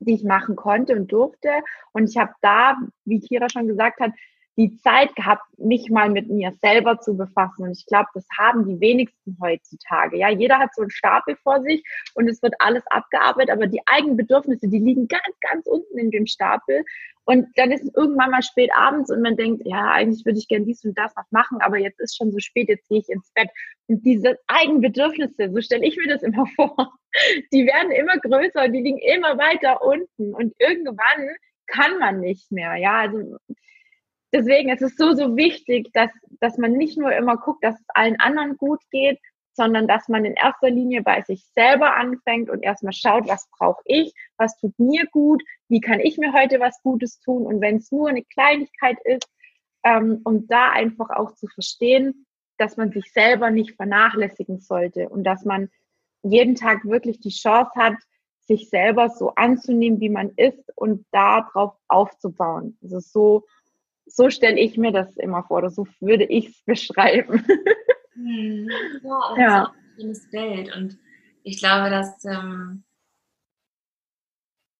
[0.00, 1.50] die ich machen konnte und durfte.
[1.92, 4.12] Und ich habe da, wie Kira schon gesagt hat,
[4.56, 7.64] die Zeit gehabt, mich mal mit mir selber zu befassen.
[7.64, 10.16] Und ich glaube, das haben die wenigsten heutzutage.
[10.16, 11.82] Ja, jeder hat so einen Stapel vor sich
[12.14, 16.10] und es wird alles abgearbeitet, aber die eigenen Bedürfnisse, die liegen ganz, ganz unten in
[16.10, 16.84] dem Stapel.
[17.24, 20.46] Und dann ist es irgendwann mal spät abends und man denkt, ja, eigentlich würde ich
[20.46, 23.08] gern dies und das noch machen, aber jetzt ist schon so spät, jetzt gehe ich
[23.08, 23.48] ins Bett.
[23.86, 26.92] Und diese Eigenbedürfnisse, so stelle ich mir das immer vor,
[27.52, 30.34] die werden immer größer und die liegen immer weiter unten.
[30.34, 31.36] Und irgendwann
[31.66, 32.76] kann man nicht mehr.
[32.76, 33.38] Ja, also
[34.34, 36.10] deswegen ist es so, so wichtig, dass,
[36.40, 39.18] dass man nicht nur immer guckt, dass es allen anderen gut geht,
[39.52, 43.82] sondern dass man in erster Linie bei sich selber anfängt und erstmal schaut, was brauche
[43.84, 47.76] ich, was tut mir gut, wie kann ich mir heute was Gutes tun und wenn
[47.76, 49.28] es nur eine Kleinigkeit ist,
[49.84, 52.26] ähm, um da einfach auch zu verstehen,
[52.58, 55.70] dass man sich selber nicht vernachlässigen sollte und dass man
[56.22, 57.94] jeden Tag wirklich die Chance hat,
[58.40, 62.76] sich selber so anzunehmen, wie man ist und darauf aufzubauen.
[62.82, 63.44] Also so,
[64.06, 67.44] so stelle ich mir das immer vor, oder so würde ich es beschreiben.
[68.14, 68.68] Hm.
[69.02, 69.64] Ja, ja.
[69.64, 70.74] ein schönes Bild.
[70.74, 70.98] Und
[71.42, 72.84] ich glaube, dass ähm,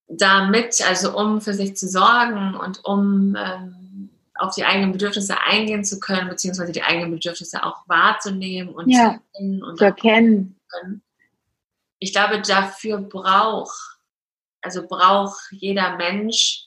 [0.09, 5.85] damit, also um für sich zu sorgen und um ähm, auf die eigenen Bedürfnisse eingehen
[5.85, 10.61] zu können, beziehungsweise die eigenen Bedürfnisse auch wahrzunehmen und ja, zu zu erkennen.
[12.01, 13.99] Ich glaube, dafür braucht,
[14.61, 16.67] also braucht jeder Mensch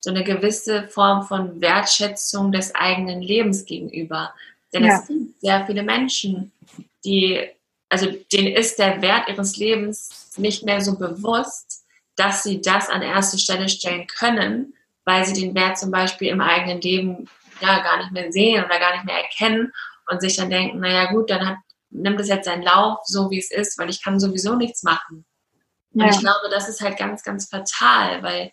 [0.00, 4.34] so eine gewisse Form von Wertschätzung des eigenen Lebens gegenüber.
[4.72, 4.98] Denn ja.
[4.98, 6.52] es gibt sehr viele Menschen,
[7.04, 7.46] die,
[7.88, 11.84] also denen ist der Wert ihres Lebens nicht mehr so bewusst,
[12.16, 14.74] dass sie das an erste Stelle stellen können,
[15.04, 17.28] weil sie den Wert zum Beispiel im eigenen Leben
[17.60, 19.72] ja gar nicht mehr sehen oder gar nicht mehr erkennen
[20.10, 21.56] und sich dann denken, naja gut, dann hat,
[21.90, 25.24] nimmt es jetzt seinen Lauf, so wie es ist, weil ich kann sowieso nichts machen.
[25.92, 26.04] Ja.
[26.04, 28.52] Und ich glaube, das ist halt ganz, ganz fatal, weil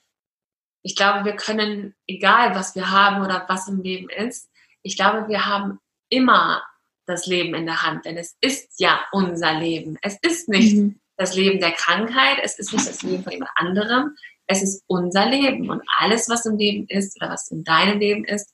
[0.84, 4.50] ich glaube, wir können, egal was wir haben oder was im Leben ist,
[4.84, 6.64] ich glaube, wir haben immer
[7.06, 9.98] das Leben in der Hand, denn es ist ja unser Leben.
[10.02, 11.00] Es ist nicht mhm.
[11.16, 14.16] das Leben der Krankheit, es ist nicht das Leben von jemand anderem,
[14.46, 18.24] es ist unser Leben und alles, was im Leben ist oder was in deinem Leben
[18.24, 18.54] ist,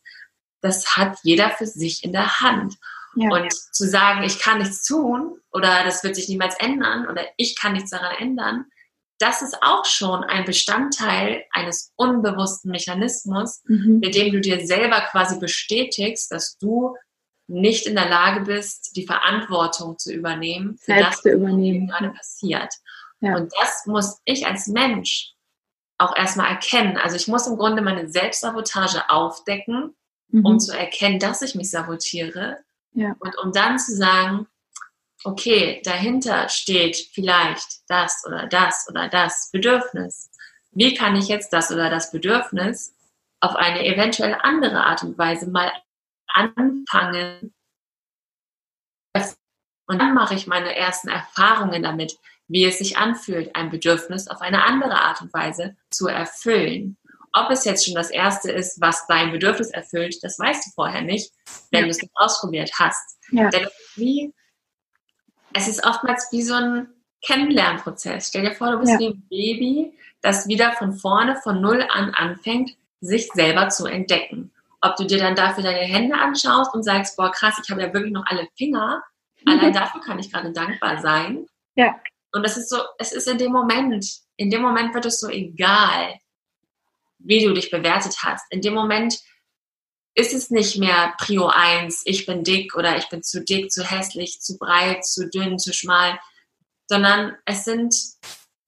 [0.61, 2.75] das hat jeder für sich in der Hand.
[3.15, 3.29] Ja.
[3.29, 7.55] Und zu sagen, ich kann nichts tun oder das wird sich niemals ändern oder ich
[7.55, 8.65] kann nichts daran ändern,
[9.23, 13.99] das ist auch schon ein Bestandteil eines unbewussten Mechanismus, mhm.
[14.01, 16.97] mit dem du dir selber quasi bestätigst, dass du
[17.47, 21.87] nicht in der Lage bist, die Verantwortung zu übernehmen für Selbst das, was übernehmen.
[21.87, 22.73] gerade passiert.
[23.21, 23.37] Ja.
[23.37, 25.31] Und das muss ich als Mensch
[25.97, 26.97] auch erstmal erkennen.
[26.97, 29.95] Also ich muss im Grunde meine Selbstsabotage aufdecken,
[30.29, 30.45] mhm.
[30.45, 32.57] um zu erkennen, dass ich mich sabotiere.
[32.91, 33.15] Ja.
[33.19, 34.47] Und um dann zu sagen,
[35.23, 40.29] okay, dahinter steht vielleicht das oder das oder das Bedürfnis.
[40.71, 42.93] Wie kann ich jetzt das oder das Bedürfnis
[43.43, 45.71] auf eine eventuell andere Art und Weise mal
[46.27, 47.53] anfangen.
[49.85, 52.17] Und dann mache ich meine ersten Erfahrungen damit,
[52.47, 56.97] wie es sich anfühlt, ein Bedürfnis auf eine andere Art und Weise zu erfüllen.
[57.33, 61.01] Ob es jetzt schon das erste ist, was dein Bedürfnis erfüllt, das weißt du vorher
[61.01, 61.33] nicht,
[61.71, 61.85] wenn ja.
[61.85, 63.17] du es nicht ausprobiert hast.
[63.31, 63.49] Ja.
[63.49, 64.33] Denn wie,
[65.53, 66.87] es ist oftmals wie so ein
[67.25, 68.27] Kennenlernprozess.
[68.29, 68.99] Stell dir vor, du bist ja.
[68.99, 74.51] wie ein Baby, das wieder von vorne, von null an anfängt, sich selber zu entdecken.
[74.81, 77.93] Ob du dir dann dafür deine Hände anschaust und sagst, boah, krass, ich habe ja
[77.93, 79.01] wirklich noch alle Finger.
[79.45, 81.45] Allein dafür kann ich gerade dankbar sein.
[81.75, 81.95] Ja.
[82.31, 84.05] Und das ist so, es ist in dem Moment,
[84.37, 86.15] in dem Moment wird es so egal,
[87.19, 88.45] wie du dich bewertet hast.
[88.51, 89.19] In dem Moment
[90.15, 93.83] ist es nicht mehr Prio 1, ich bin dick oder ich bin zu dick, zu
[93.83, 96.19] hässlich, zu breit, zu dünn, zu schmal,
[96.87, 97.95] sondern es sind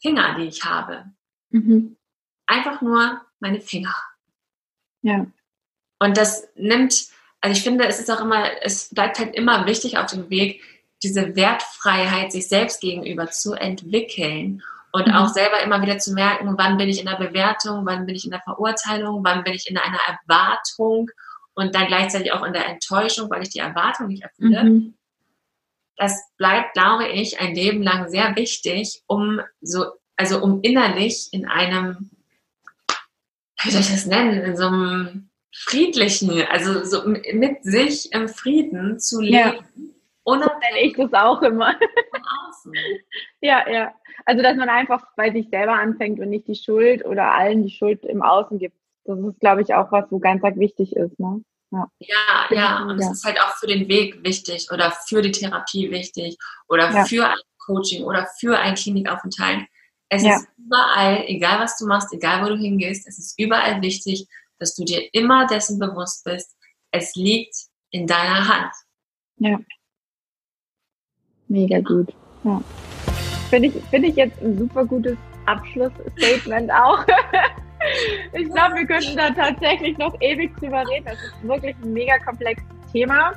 [0.02, 1.06] Finger, die ich habe.
[1.50, 1.98] Mhm.
[2.48, 3.96] Einfach nur meine Finger.
[5.02, 5.28] Ja.
[6.00, 7.08] Und das nimmt,
[7.42, 10.62] also ich finde, es ist auch immer, es bleibt halt immer wichtig auf dem Weg,
[11.04, 15.14] diese Wertfreiheit sich selbst gegenüber zu entwickeln und mhm.
[15.14, 18.26] auch selber immer wieder zu merken, wann bin ich in der Bewertung, wann bin ich
[18.26, 21.12] in der Verurteilung, wann bin ich in einer Erwartung
[21.56, 24.64] und dann gleichzeitig auch in der Enttäuschung, weil ich die Erwartung nicht erfülle.
[24.64, 24.94] Mhm.
[25.98, 29.86] Das bleibt, glaube ich, ein Leben lang sehr wichtig, um so,
[30.18, 32.12] also um innerlich in einem,
[33.64, 39.00] wie soll ich das nennen, in so einem friedlichen, also so mit sich im Frieden
[39.00, 39.34] zu leben.
[39.34, 39.54] Ja.
[40.24, 41.74] Unabhängig ich das auch immer.
[41.74, 42.74] Von außen.
[43.42, 43.94] ja, ja.
[44.26, 47.70] Also, dass man einfach bei sich selber anfängt und nicht die Schuld oder allen die
[47.70, 48.76] Schuld im Außen gibt.
[49.06, 51.20] Das ist, glaube ich, auch was, wo ganz arg wichtig ist.
[51.20, 51.42] Ne?
[51.72, 52.84] Ja, ja, ja.
[52.84, 56.38] Und es ist halt auch für den Weg wichtig oder für die Therapie wichtig
[56.68, 57.06] oder ja.
[57.06, 59.66] für ein Coaching oder für einen Klinikaufenthalt.
[60.10, 60.36] Es ja.
[60.36, 64.28] ist überall, egal was du machst, egal wo du hingehst, es ist überall wichtig,
[64.60, 66.56] dass du dir immer dessen bewusst bist,
[66.92, 67.56] es liegt
[67.90, 68.72] in deiner Hand.
[69.38, 69.60] Ja.
[71.48, 72.14] Mega gut.
[72.44, 72.62] Ja.
[73.50, 77.06] Finde ich, find ich jetzt ein super gutes Abschlussstatement auch.
[78.34, 81.06] Ich glaube, wir könnten da tatsächlich noch ewig drüber reden.
[81.06, 83.34] Das ist wirklich ein mega komplexes Thema.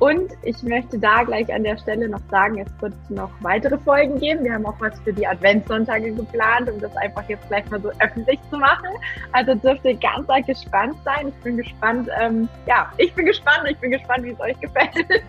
[0.00, 4.18] Und ich möchte da gleich an der Stelle noch sagen, es wird noch weitere Folgen
[4.18, 4.44] geben.
[4.44, 7.90] Wir haben auch was für die Adventssonntage geplant, um das einfach jetzt gleich mal so
[8.00, 8.88] öffentlich zu machen.
[9.32, 11.28] Also dürft ihr ganz arg gespannt sein.
[11.28, 15.22] Ich bin gespannt, ähm, ja, ich bin gespannt, ich bin gespannt, wie es euch gefällt.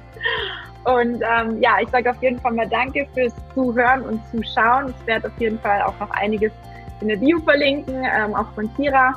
[0.86, 4.93] Und ähm, ja, ich sage auf jeden Fall mal Danke fürs Zuhören und Zuschauen.
[4.99, 6.51] Ich werde auf jeden Fall auch noch einiges
[7.01, 9.13] in der Bio verlinken, ähm, auch von Kira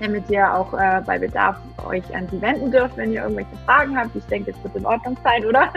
[0.00, 1.56] damit ihr auch äh, bei Bedarf
[1.88, 4.14] euch an sie wenden dürft, wenn ihr irgendwelche Fragen habt.
[4.14, 5.72] Ich denke, es wird in Ordnung sein, oder?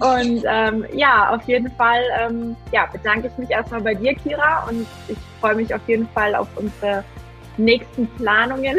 [0.00, 4.66] Und ähm, ja, auf jeden Fall ähm, ja, bedanke ich mich erstmal bei dir, Kira,
[4.68, 7.04] und ich freue mich auf jeden Fall auf unsere
[7.56, 8.78] nächsten Planungen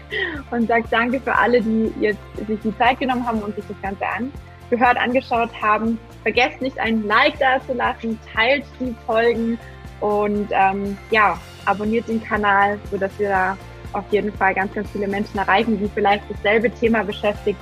[0.50, 3.80] und sage danke für alle, die jetzt sich die Zeit genommen haben und sich das
[3.80, 5.98] Ganze angehört, angeschaut haben.
[6.22, 9.58] Vergesst nicht, ein Like da zu lassen, teilt die Folgen
[10.02, 13.56] und ähm, ja, abonniert den Kanal, sodass wir da
[13.92, 17.60] auf jeden Fall ganz, ganz viele Menschen erreichen, die vielleicht dasselbe Thema beschäftigt.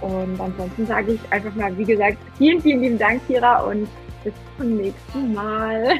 [0.00, 3.88] Und ansonsten sage ich einfach mal, wie gesagt, vielen, vielen lieben Dank, Kira, und
[4.24, 5.98] bis zum nächsten Mal.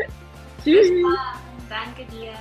[0.64, 0.90] Tschüss.
[1.68, 2.32] Danke dir.